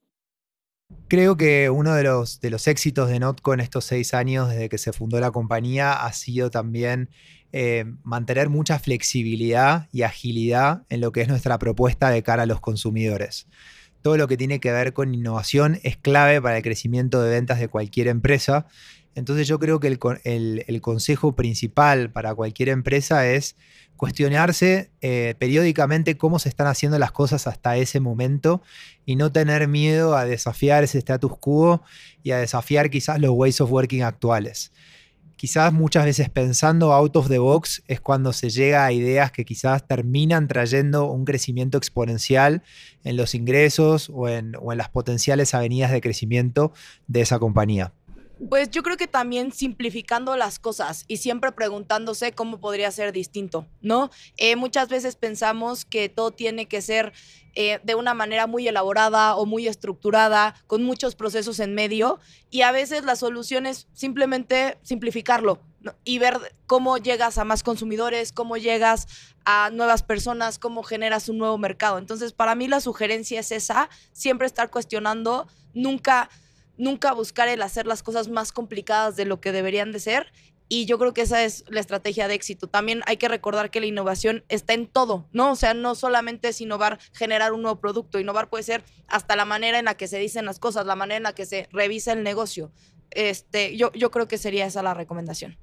Creo 1.07 1.37
que 1.37 1.71
uno 1.71 1.95
de 1.95 2.03
los, 2.03 2.40
de 2.40 2.51
los 2.51 2.66
éxitos 2.66 3.09
de 3.09 3.21
Notco 3.21 3.55
en 3.55 3.61
estos 3.61 3.85
seis 3.85 4.12
años 4.12 4.51
desde 4.51 4.68
que 4.68 4.79
se 4.79 4.92
fundó 4.92 5.21
la 5.21 5.31
compañía 5.31 5.92
ha 5.92 6.12
sido 6.12 6.51
también 6.51 7.11
eh, 7.53 7.85
mantener 8.03 8.49
mucha 8.49 8.81
flexibilidad 8.81 9.88
y 9.92 10.03
agilidad 10.03 10.83
en 10.88 11.01
lo 11.01 11.12
que 11.12 11.21
es 11.21 11.29
nuestra 11.29 11.59
propuesta 11.59 12.11
de 12.11 12.25
cara 12.25 12.42
a 12.42 12.47
los 12.47 12.61
consumidores. 12.61 13.47
Todo 14.03 14.16
lo 14.16 14.27
que 14.27 14.37
tiene 14.37 14.59
que 14.59 14.73
ver 14.73 14.92
con 14.92 15.14
innovación 15.14 15.79
es 15.85 15.97
clave 15.97 16.42
para 16.42 16.57
el 16.57 16.62
crecimiento 16.64 17.23
de 17.23 17.31
ventas 17.31 17.61
de 17.61 17.68
cualquier 17.68 18.09
empresa 18.09 18.66
entonces 19.14 19.46
yo 19.46 19.59
creo 19.59 19.79
que 19.79 19.88
el, 19.88 20.81
consejo 20.81 21.37
principal 21.37 22.11
para 22.11 22.35
cualquier 22.35 22.70
empresa 22.70 23.29
es 23.29 23.57
cuestionarse 23.96 24.90
eh, 25.01 25.35
periódicamente 25.38 26.16
cómo 26.16 26.38
se 26.38 26.48
están 26.48 26.66
haciendo 26.66 26.98
las 26.98 27.12
cosas 27.12 27.46
hasta 27.46 27.77
ese 27.77 28.01
momento 28.01 28.62
y 29.05 29.16
no 29.16 29.31
tener 29.31 29.68
miedo 29.68 30.16
a 30.16 30.25
desafiar 30.25 30.83
ese 30.83 30.98
status 30.98 31.37
quo 31.38 31.83
y 32.22 32.31
a 32.31 32.38
desafiar 32.38 32.90
quizás 32.90 33.20
los 33.20 33.31
ways 33.33 33.61
of 33.61 33.70
working 33.70 34.03
actuales. 34.03 34.72
Quizás 35.37 35.72
muchas 35.72 36.05
veces 36.05 36.31
pensando 36.31 36.92
out 36.92 37.16
of 37.16 37.29
the 37.29 37.38
box 37.38 37.83
es 37.88 38.01
cuando 38.01 38.33
se 38.33 38.48
llega 38.48 38.87
a 38.87 38.92
ideas 38.92 39.33
que 39.33 39.44
quizás 39.44 39.87
terminan 39.87 40.46
trayendo 40.46 41.07
un 41.07 41.25
crecimiento 41.25 41.79
exponencial 41.79 42.62
en 43.03 43.16
los 43.16 43.35
ingresos 43.35 44.09
o 44.12 44.29
en 44.29 44.55
las 44.77 44.88
potenciales 44.88 45.53
avenidas 45.55 45.90
de 45.90 46.01
crecimiento 46.01 46.72
de 47.09 47.22
esa 47.22 47.40
compañía. 47.40 47.92
Pues 48.48 48.70
yo 48.70 48.83
creo 48.83 48.96
que 48.96 49.07
también 49.07 49.52
simplificando 49.52 50.37
las 50.37 50.59
cosas 50.59 51.05
y 51.07 51.18
siempre 51.18 51.52
preguntándose 51.52 52.33
cómo 52.33 52.59
podría 52.59 52.90
ser 52.90 53.12
distinto, 53.12 53.66
¿no? 53.81 54.11
Eh, 54.37 54.57
muchas 54.57 54.88
veces 54.88 55.14
pensamos 55.14 55.85
que 55.85 56.09
todo 56.09 56.33
tiene 56.33 56.66
que 56.66 56.83
ser 56.83 57.12
eh, 57.55 57.78
de 57.85 57.94
una 57.94 58.14
manera 58.14 58.46
muy 58.46 58.66
elaborada 58.66 59.37
o 59.37 59.46
muy 59.46 59.68
estructurada, 59.68 60.57
con 60.66 60.83
muchos 60.83 61.14
procesos 61.14 61.61
en 61.61 61.74
medio, 61.74 62.18
y 62.50 62.62
a 62.62 62.72
veces 62.72 63.05
la 63.05 63.14
solución 63.14 63.66
es 63.66 63.87
simplemente 63.92 64.78
simplificarlo 64.83 65.61
y 66.05 66.18
ver 66.18 66.55
cómo 66.66 66.98
llegas 66.98 67.38
a 67.38 67.44
más 67.44 67.62
consumidores, 67.62 68.33
cómo 68.33 68.57
llegas 68.57 69.07
a 69.44 69.70
nuevas 69.72 70.02
personas, 70.02 70.59
cómo 70.59 70.83
generas 70.83 71.28
un 71.28 71.38
nuevo 71.38 71.59
mercado. 71.59 71.98
Entonces, 71.98 72.33
para 72.33 72.55
mí 72.55 72.66
la 72.66 72.81
sugerencia 72.81 73.40
es 73.40 73.52
esa, 73.52 73.88
siempre 74.12 74.46
estar 74.46 74.70
cuestionando, 74.70 75.46
nunca 75.74 76.28
nunca 76.76 77.12
buscar 77.12 77.48
el 77.48 77.62
hacer 77.62 77.87
las 77.87 78.02
cosas 78.02 78.28
más 78.28 78.52
complicadas 78.52 79.16
de 79.16 79.24
lo 79.24 79.40
que 79.40 79.52
deberían 79.52 79.92
de 79.92 80.00
ser. 80.00 80.32
Y 80.68 80.87
yo 80.87 80.98
creo 80.98 81.12
que 81.12 81.20
esa 81.20 81.44
es 81.44 81.64
la 81.68 81.80
estrategia 81.80 82.28
de 82.28 82.35
éxito. 82.35 82.66
También 82.66 83.02
hay 83.06 83.18
que 83.18 83.28
recordar 83.28 83.70
que 83.70 83.80
la 83.80 83.87
innovación 83.87 84.44
está 84.48 84.72
en 84.72 84.87
todo, 84.87 85.28
¿no? 85.32 85.52
O 85.52 85.56
sea, 85.56 85.74
no 85.74 85.94
solamente 85.94 86.48
es 86.48 86.61
innovar, 86.62 86.98
generar 87.12 87.52
un 87.52 87.61
nuevo 87.61 87.78
producto. 87.78 88.18
Innovar 88.18 88.48
puede 88.48 88.64
ser 88.64 88.82
hasta 89.06 89.37
la 89.37 89.44
manera 89.44 89.78
en 89.78 89.85
la 89.85 89.98
que 89.98 90.08
se 90.08 90.18
dicen 90.18 90.46
las 90.46 90.58
cosas, 90.58 90.87
la 90.87 90.96
manera 90.96 91.18
en 91.18 91.24
la 91.24 91.35
que 91.35 91.44
se 91.44 91.68
revisa 91.72 92.14
el 92.14 92.22
negocio. 92.22 92.72
Este, 93.11 93.76
yo, 93.76 93.92
yo 93.92 94.11
creo 94.11 94.28
que 94.28 94.38
sería 94.38 94.64
esa 94.64 94.82
la 94.82 94.94
recomendación. 94.94 95.58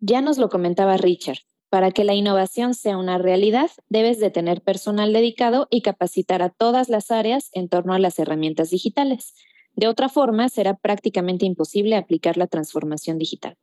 Ya 0.00 0.22
nos 0.22 0.38
lo 0.38 0.48
comentaba 0.48 0.96
Richard. 0.96 1.38
Para 1.68 1.90
que 1.90 2.04
la 2.04 2.14
innovación 2.14 2.74
sea 2.74 2.96
una 2.96 3.18
realidad, 3.18 3.70
debes 3.88 4.20
de 4.20 4.30
tener 4.30 4.62
personal 4.62 5.12
dedicado 5.12 5.66
y 5.70 5.82
capacitar 5.82 6.40
a 6.40 6.48
todas 6.48 6.88
las 6.88 7.10
áreas 7.10 7.50
en 7.52 7.68
torno 7.68 7.94
a 7.94 7.98
las 7.98 8.18
herramientas 8.18 8.70
digitales. 8.70 9.34
De 9.74 9.88
otra 9.88 10.08
forma, 10.08 10.48
será 10.48 10.74
prácticamente 10.74 11.46
imposible 11.46 11.96
aplicar 11.96 12.36
la 12.36 12.46
transformación 12.46 13.18
digital. 13.18 13.56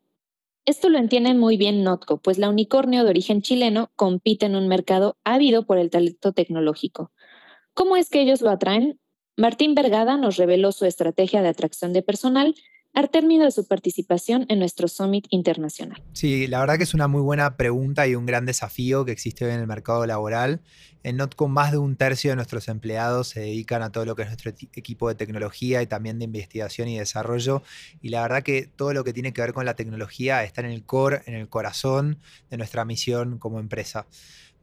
Esto 0.65 0.89
lo 0.89 0.99
entiende 0.99 1.33
muy 1.33 1.57
bien 1.57 1.83
Notco, 1.83 2.17
pues 2.17 2.37
la 2.37 2.49
unicornio 2.49 3.03
de 3.03 3.09
origen 3.09 3.41
chileno 3.41 3.91
compite 3.95 4.45
en 4.45 4.55
un 4.55 4.67
mercado 4.67 5.17
ávido 5.23 5.65
por 5.65 5.79
el 5.79 5.89
talento 5.89 6.33
tecnológico. 6.33 7.11
¿Cómo 7.73 7.95
es 7.97 8.09
que 8.09 8.21
ellos 8.21 8.41
lo 8.41 8.51
atraen? 8.51 8.99
Martín 9.37 9.73
Vergada 9.73 10.17
nos 10.17 10.37
reveló 10.37 10.71
su 10.71 10.85
estrategia 10.85 11.41
de 11.41 11.49
atracción 11.49 11.93
de 11.93 12.03
personal 12.03 12.53
al 12.93 13.09
término 13.09 13.45
de 13.45 13.51
su 13.51 13.67
participación 13.67 14.45
en 14.49 14.59
nuestro 14.59 14.87
Summit 14.87 15.25
Internacional? 15.29 16.01
Sí, 16.13 16.47
la 16.47 16.59
verdad 16.59 16.77
que 16.77 16.83
es 16.83 16.93
una 16.93 17.07
muy 17.07 17.21
buena 17.21 17.55
pregunta 17.55 18.07
y 18.07 18.15
un 18.15 18.25
gran 18.25 18.45
desafío 18.45 19.05
que 19.05 19.11
existe 19.11 19.45
hoy 19.45 19.51
en 19.51 19.61
el 19.61 19.67
mercado 19.67 20.05
laboral. 20.05 20.61
En 21.03 21.17
Notcom 21.17 21.51
más 21.51 21.71
de 21.71 21.77
un 21.77 21.95
tercio 21.95 22.29
de 22.29 22.35
nuestros 22.35 22.67
empleados 22.67 23.29
se 23.29 23.39
dedican 23.39 23.81
a 23.81 23.91
todo 23.91 24.05
lo 24.05 24.15
que 24.15 24.23
es 24.23 24.27
nuestro 24.27 24.51
equipo 24.51 25.07
de 25.07 25.15
tecnología 25.15 25.81
y 25.81 25.87
también 25.87 26.19
de 26.19 26.25
investigación 26.25 26.89
y 26.89 26.97
desarrollo. 26.97 27.63
Y 28.01 28.09
la 28.09 28.21
verdad 28.21 28.43
que 28.43 28.67
todo 28.67 28.93
lo 28.93 29.03
que 29.03 29.13
tiene 29.13 29.33
que 29.33 29.41
ver 29.41 29.53
con 29.53 29.65
la 29.65 29.75
tecnología 29.75 30.43
está 30.43 30.61
en 30.61 30.67
el 30.67 30.83
core, 30.83 31.23
en 31.25 31.33
el 31.33 31.49
corazón 31.49 32.19
de 32.49 32.57
nuestra 32.57 32.85
misión 32.85 33.39
como 33.39 33.59
empresa. 33.59 34.05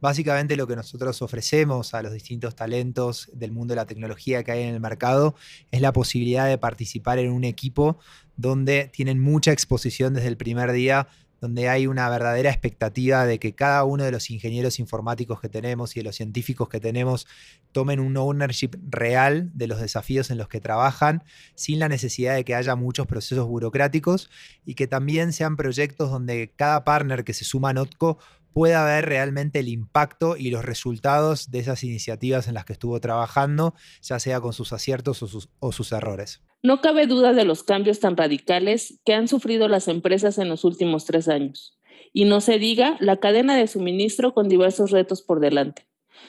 Básicamente 0.01 0.55
lo 0.55 0.65
que 0.65 0.77
nosotros 0.77 1.21
ofrecemos 1.21 1.93
a 1.93 2.01
los 2.01 2.13
distintos 2.13 2.55
talentos 2.55 3.29
del 3.33 3.51
mundo 3.51 3.73
de 3.73 3.75
la 3.75 3.85
tecnología 3.85 4.43
que 4.43 4.51
hay 4.53 4.63
en 4.63 4.73
el 4.73 4.79
mercado 4.79 5.35
es 5.71 5.81
la 5.81 5.91
posibilidad 5.91 6.47
de 6.47 6.57
participar 6.57 7.19
en 7.19 7.31
un 7.31 7.43
equipo 7.43 7.99
donde 8.37 8.89
tienen 8.93 9.19
mucha 9.19 9.51
exposición 9.51 10.13
desde 10.13 10.29
el 10.29 10.37
primer 10.37 10.71
día, 10.71 11.07
donde 11.41 11.69
hay 11.69 11.87
una 11.87 12.09
verdadera 12.09 12.49
expectativa 12.49 13.25
de 13.25 13.39
que 13.39 13.55
cada 13.55 13.83
uno 13.83 14.03
de 14.03 14.11
los 14.11 14.29
ingenieros 14.29 14.79
informáticos 14.79 15.39
que 15.39 15.49
tenemos 15.49 15.95
y 15.95 16.01
de 16.01 16.03
los 16.03 16.15
científicos 16.15 16.67
que 16.69 16.79
tenemos 16.79 17.27
tomen 17.71 17.99
un 17.99 18.17
ownership 18.17 18.71
real 18.89 19.49
de 19.53 19.67
los 19.67 19.79
desafíos 19.79 20.31
en 20.31 20.37
los 20.37 20.49
que 20.49 20.59
trabajan, 20.59 21.23
sin 21.55 21.79
la 21.79 21.87
necesidad 21.87 22.35
de 22.35 22.43
que 22.43 22.55
haya 22.55 22.75
muchos 22.75 23.07
procesos 23.07 23.47
burocráticos 23.47 24.29
y 24.65 24.75
que 24.75 24.87
también 24.87 25.33
sean 25.33 25.55
proyectos 25.55 26.11
donde 26.11 26.51
cada 26.55 26.83
partner 26.83 27.23
que 27.23 27.33
se 27.33 27.45
suma 27.45 27.69
a 27.69 27.73
Notco 27.73 28.17
pueda 28.53 28.85
ver 28.85 29.05
realmente 29.05 29.59
el 29.59 29.67
impacto 29.67 30.37
y 30.37 30.49
los 30.49 30.65
resultados 30.65 31.51
de 31.51 31.59
esas 31.59 31.83
iniciativas 31.83 32.47
en 32.47 32.53
las 32.53 32.65
que 32.65 32.73
estuvo 32.73 32.99
trabajando, 32.99 33.73
ya 34.01 34.19
sea 34.19 34.41
con 34.41 34.53
sus 34.53 34.73
aciertos 34.73 35.23
o 35.23 35.71
sus, 35.71 35.91
errores. 35.91 36.41
No 36.61 36.81
cabe 36.81 37.07
duda 37.07 37.33
de 37.33 37.45
los 37.45 37.63
cambios 37.63 37.99
tan 37.99 38.17
radicales 38.17 38.99
que 39.05 39.13
han 39.13 39.27
sufrido 39.27 39.67
las 39.67 39.87
empresas 39.87 40.37
en 40.37 40.49
los 40.49 40.65
últimos 40.65 41.05
tres 41.05 41.27
años. 41.27 41.77
Y 42.11 42.25
no 42.25 42.41
se 42.41 42.57
diga 42.57 42.97
la 42.99 43.17
cadena 43.17 43.55
de 43.55 43.67
suministro 43.67 44.33
con 44.33 44.49
diversos 44.49 44.91
retos 44.91 45.21
por 45.21 45.39
delante. 45.39 45.87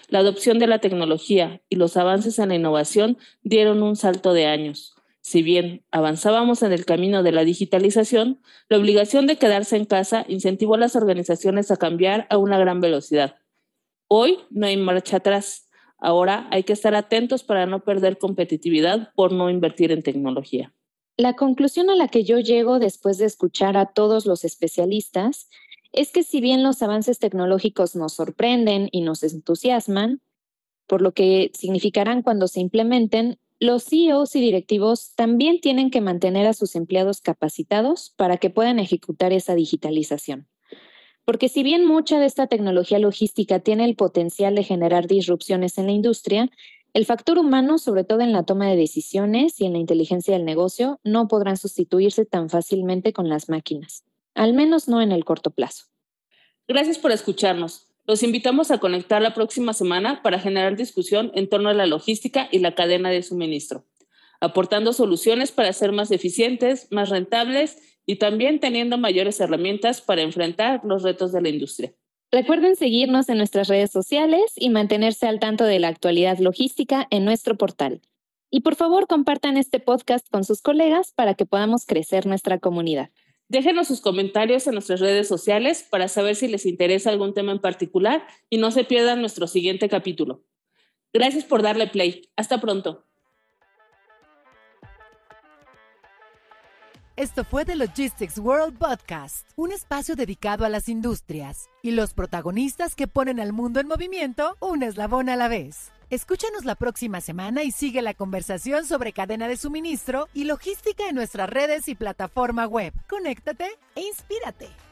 La 0.09 0.21
adopción 0.21 0.59
de 0.59 0.67
la 0.67 0.79
tecnología 0.79 1.63
y 1.69 1.77
los 1.77 1.97
avances 1.97 2.39
en 2.39 2.51
la 2.51 2.55
innovación 2.55 3.19
dieron 3.43 3.83
un 3.83 3.97
salto 3.97 4.33
de 4.33 4.47
años, 4.47 4.95
si 5.31 5.45
bien 5.45 5.85
avanzábamos 5.93 6.64
en 6.64 6.73
el 6.73 6.85
camino 6.85 7.23
de 7.23 7.31
la 7.31 7.45
digitalización, 7.45 8.40
la 8.69 8.79
obligación 8.79 9.29
de 9.29 9.37
quedarse 9.37 9.77
en 9.77 9.85
casa 9.85 10.25
incentivó 10.27 10.75
a 10.75 10.79
las 10.79 10.97
organizaciones 10.97 11.71
a 11.71 11.77
cambiar 11.77 12.27
a 12.31 12.37
una 12.37 12.59
gran 12.59 12.81
velocidad. 12.81 13.37
Hoy 14.09 14.40
no 14.51 14.66
hay 14.66 14.77
marcha 14.77 15.19
atrás. 15.19 15.69
Ahora 15.99 16.49
hay 16.51 16.64
que 16.64 16.73
estar 16.73 16.97
atentos 16.97 17.45
para 17.45 17.66
no 17.66 17.85
perder 17.85 18.19
competitividad 18.19 19.12
por 19.14 19.31
no 19.31 19.51
invertir 19.51 19.93
en 19.93 20.03
tecnología. 20.03 20.75
La 21.16 21.37
conclusión 21.37 21.90
a 21.90 21.95
la 21.95 22.09
que 22.09 22.25
yo 22.25 22.40
llego 22.40 22.81
después 22.81 23.19
de 23.19 23.27
escuchar 23.27 23.77
a 23.77 23.87
todos 23.87 24.27
los 24.27 24.45
especialistas 24.45 25.49
es 25.93 26.11
que 26.11 26.25
si 26.25 26.40
bien 26.40 26.64
los 26.64 26.83
avances 26.83 27.21
tecnológicos 27.21 27.95
nos 27.95 28.14
sorprenden 28.14 28.88
y 28.90 29.03
nos 29.03 29.23
entusiasman, 29.23 30.23
por 30.88 31.03
lo 31.03 31.12
que 31.12 31.53
significarán 31.55 32.23
cuando 32.23 32.49
se 32.49 32.59
implementen, 32.59 33.38
los 33.61 33.85
CEOs 33.85 34.35
y 34.37 34.40
directivos 34.40 35.12
también 35.14 35.61
tienen 35.61 35.90
que 35.90 36.01
mantener 36.01 36.46
a 36.46 36.55
sus 36.55 36.75
empleados 36.75 37.20
capacitados 37.20 38.14
para 38.16 38.38
que 38.38 38.49
puedan 38.49 38.79
ejecutar 38.79 39.35
esa 39.35 39.55
digitalización. 39.55 40.49
Porque 41.27 41.51
si 41.51 41.62
bien 41.62 41.85
mucha 41.85 42.18
de 42.18 42.25
esta 42.25 42.46
tecnología 42.46 42.99
logística 42.99 43.61
tiene 43.61 43.85
el 43.85 43.96
potencial 43.96 44.55
de 44.55 44.64
generar 44.64 45.07
disrupciones 45.07 45.77
en 45.77 45.87
la 45.87 45.92
industria, 45.92 46.51
el 46.94 47.05
factor 47.05 47.38
humano, 47.38 47.77
sobre 47.77 48.03
todo 48.03 48.23
en 48.23 48.33
la 48.33 48.44
toma 48.44 48.66
de 48.66 48.77
decisiones 48.77 49.61
y 49.61 49.66
en 49.66 49.75
la 49.75 49.79
inteligencia 49.79 50.33
del 50.33 50.46
negocio, 50.46 50.99
no 51.05 51.29
podrán 51.29 51.59
sustituirse 51.59 52.25
tan 52.25 52.49
fácilmente 52.49 53.12
con 53.12 53.29
las 53.29 53.51
máquinas, 53.51 54.05
al 54.35 54.55
menos 54.55 54.88
no 54.88 55.03
en 55.03 55.12
el 55.12 55.27
corto 55.27 55.51
plazo. 55.51 55.85
Gracias 56.66 56.99
por 56.99 57.12
escucharnos. 57.12 57.89
Los 58.11 58.25
invitamos 58.25 58.73
a 58.73 58.79
conectar 58.79 59.23
la 59.23 59.35
próxima 59.35 59.73
semana 59.73 60.20
para 60.20 60.40
generar 60.40 60.75
discusión 60.75 61.31
en 61.37 61.49
torno 61.49 61.68
a 61.68 61.75
la 61.75 61.87
logística 61.87 62.49
y 62.51 62.59
la 62.59 62.75
cadena 62.75 63.09
de 63.09 63.23
suministro, 63.23 63.87
aportando 64.40 64.92
soluciones 64.92 65.53
para 65.53 65.73
ser 65.73 65.92
más 65.92 66.11
eficientes, 66.11 66.88
más 66.90 67.09
rentables 67.09 67.79
y 68.07 68.16
también 68.16 68.59
teniendo 68.59 68.99
mayores 68.99 69.38
herramientas 69.38 70.01
para 70.01 70.23
enfrentar 70.23 70.81
los 70.83 71.05
retos 71.05 71.31
de 71.31 71.40
la 71.40 71.51
industria. 71.51 71.94
Recuerden 72.33 72.75
seguirnos 72.75 73.29
en 73.29 73.38
nuestras 73.38 73.68
redes 73.68 73.92
sociales 73.92 74.55
y 74.57 74.70
mantenerse 74.70 75.29
al 75.29 75.38
tanto 75.38 75.62
de 75.62 75.79
la 75.79 75.87
actualidad 75.87 76.37
logística 76.40 77.07
en 77.11 77.25
nuestro 77.25 77.57
portal. 77.57 78.01
Y 78.51 78.62
por 78.62 78.75
favor 78.75 79.07
compartan 79.07 79.57
este 79.57 79.79
podcast 79.79 80.29
con 80.31 80.42
sus 80.42 80.62
colegas 80.62 81.12
para 81.14 81.35
que 81.35 81.46
podamos 81.46 81.87
crecer 81.87 82.27
nuestra 82.27 82.59
comunidad. 82.59 83.11
Déjenos 83.51 83.89
sus 83.89 84.01
comentarios 84.01 84.69
en 84.69 84.75
nuestras 84.75 85.01
redes 85.01 85.27
sociales 85.27 85.85
para 85.91 86.07
saber 86.07 86.37
si 86.37 86.47
les 86.47 86.67
interesa 86.67 87.11
algún 87.11 87.35
tema 87.35 87.51
en 87.51 87.59
particular 87.59 88.25
y 88.49 88.59
no 88.59 88.71
se 88.71 88.85
pierdan 88.85 89.21
nuestro 89.21 89.49
siguiente 89.49 89.89
capítulo. 89.89 90.45
Gracias 91.13 91.43
por 91.43 91.61
darle 91.61 91.89
play. 91.89 92.31
Hasta 92.37 92.61
pronto. 92.61 93.09
Esto 97.17 97.43
fue 97.43 97.65
The 97.65 97.75
Logistics 97.75 98.39
World 98.39 98.79
Podcast, 98.79 99.51
un 99.57 99.73
espacio 99.73 100.15
dedicado 100.15 100.65
a 100.65 100.69
las 100.69 100.89
industrias 100.89 101.69
y 101.83 101.91
los 101.91 102.15
protagonistas 102.15 102.95
que 102.95 103.09
ponen 103.09 103.41
al 103.41 103.53
mundo 103.53 103.81
en 103.81 103.89
movimiento 103.89 104.57
un 104.61 104.85
eslabón 104.85 105.29
a 105.29 105.35
la 105.35 105.49
vez. 105.49 105.91
Escúchanos 106.11 106.64
la 106.64 106.75
próxima 106.75 107.20
semana 107.20 107.62
y 107.62 107.70
sigue 107.70 108.03
la 108.03 108.14
conversación 108.14 108.85
sobre 108.85 109.12
cadena 109.12 109.46
de 109.46 109.57
suministro 109.57 110.27
y 110.35 110.42
logística 110.42 111.09
en 111.09 111.14
nuestras 111.14 111.49
redes 111.49 111.87
y 111.87 111.94
plataforma 111.94 112.66
web. 112.66 112.92
Conéctate 113.09 113.79
e 113.94 114.01
inspírate. 114.01 114.89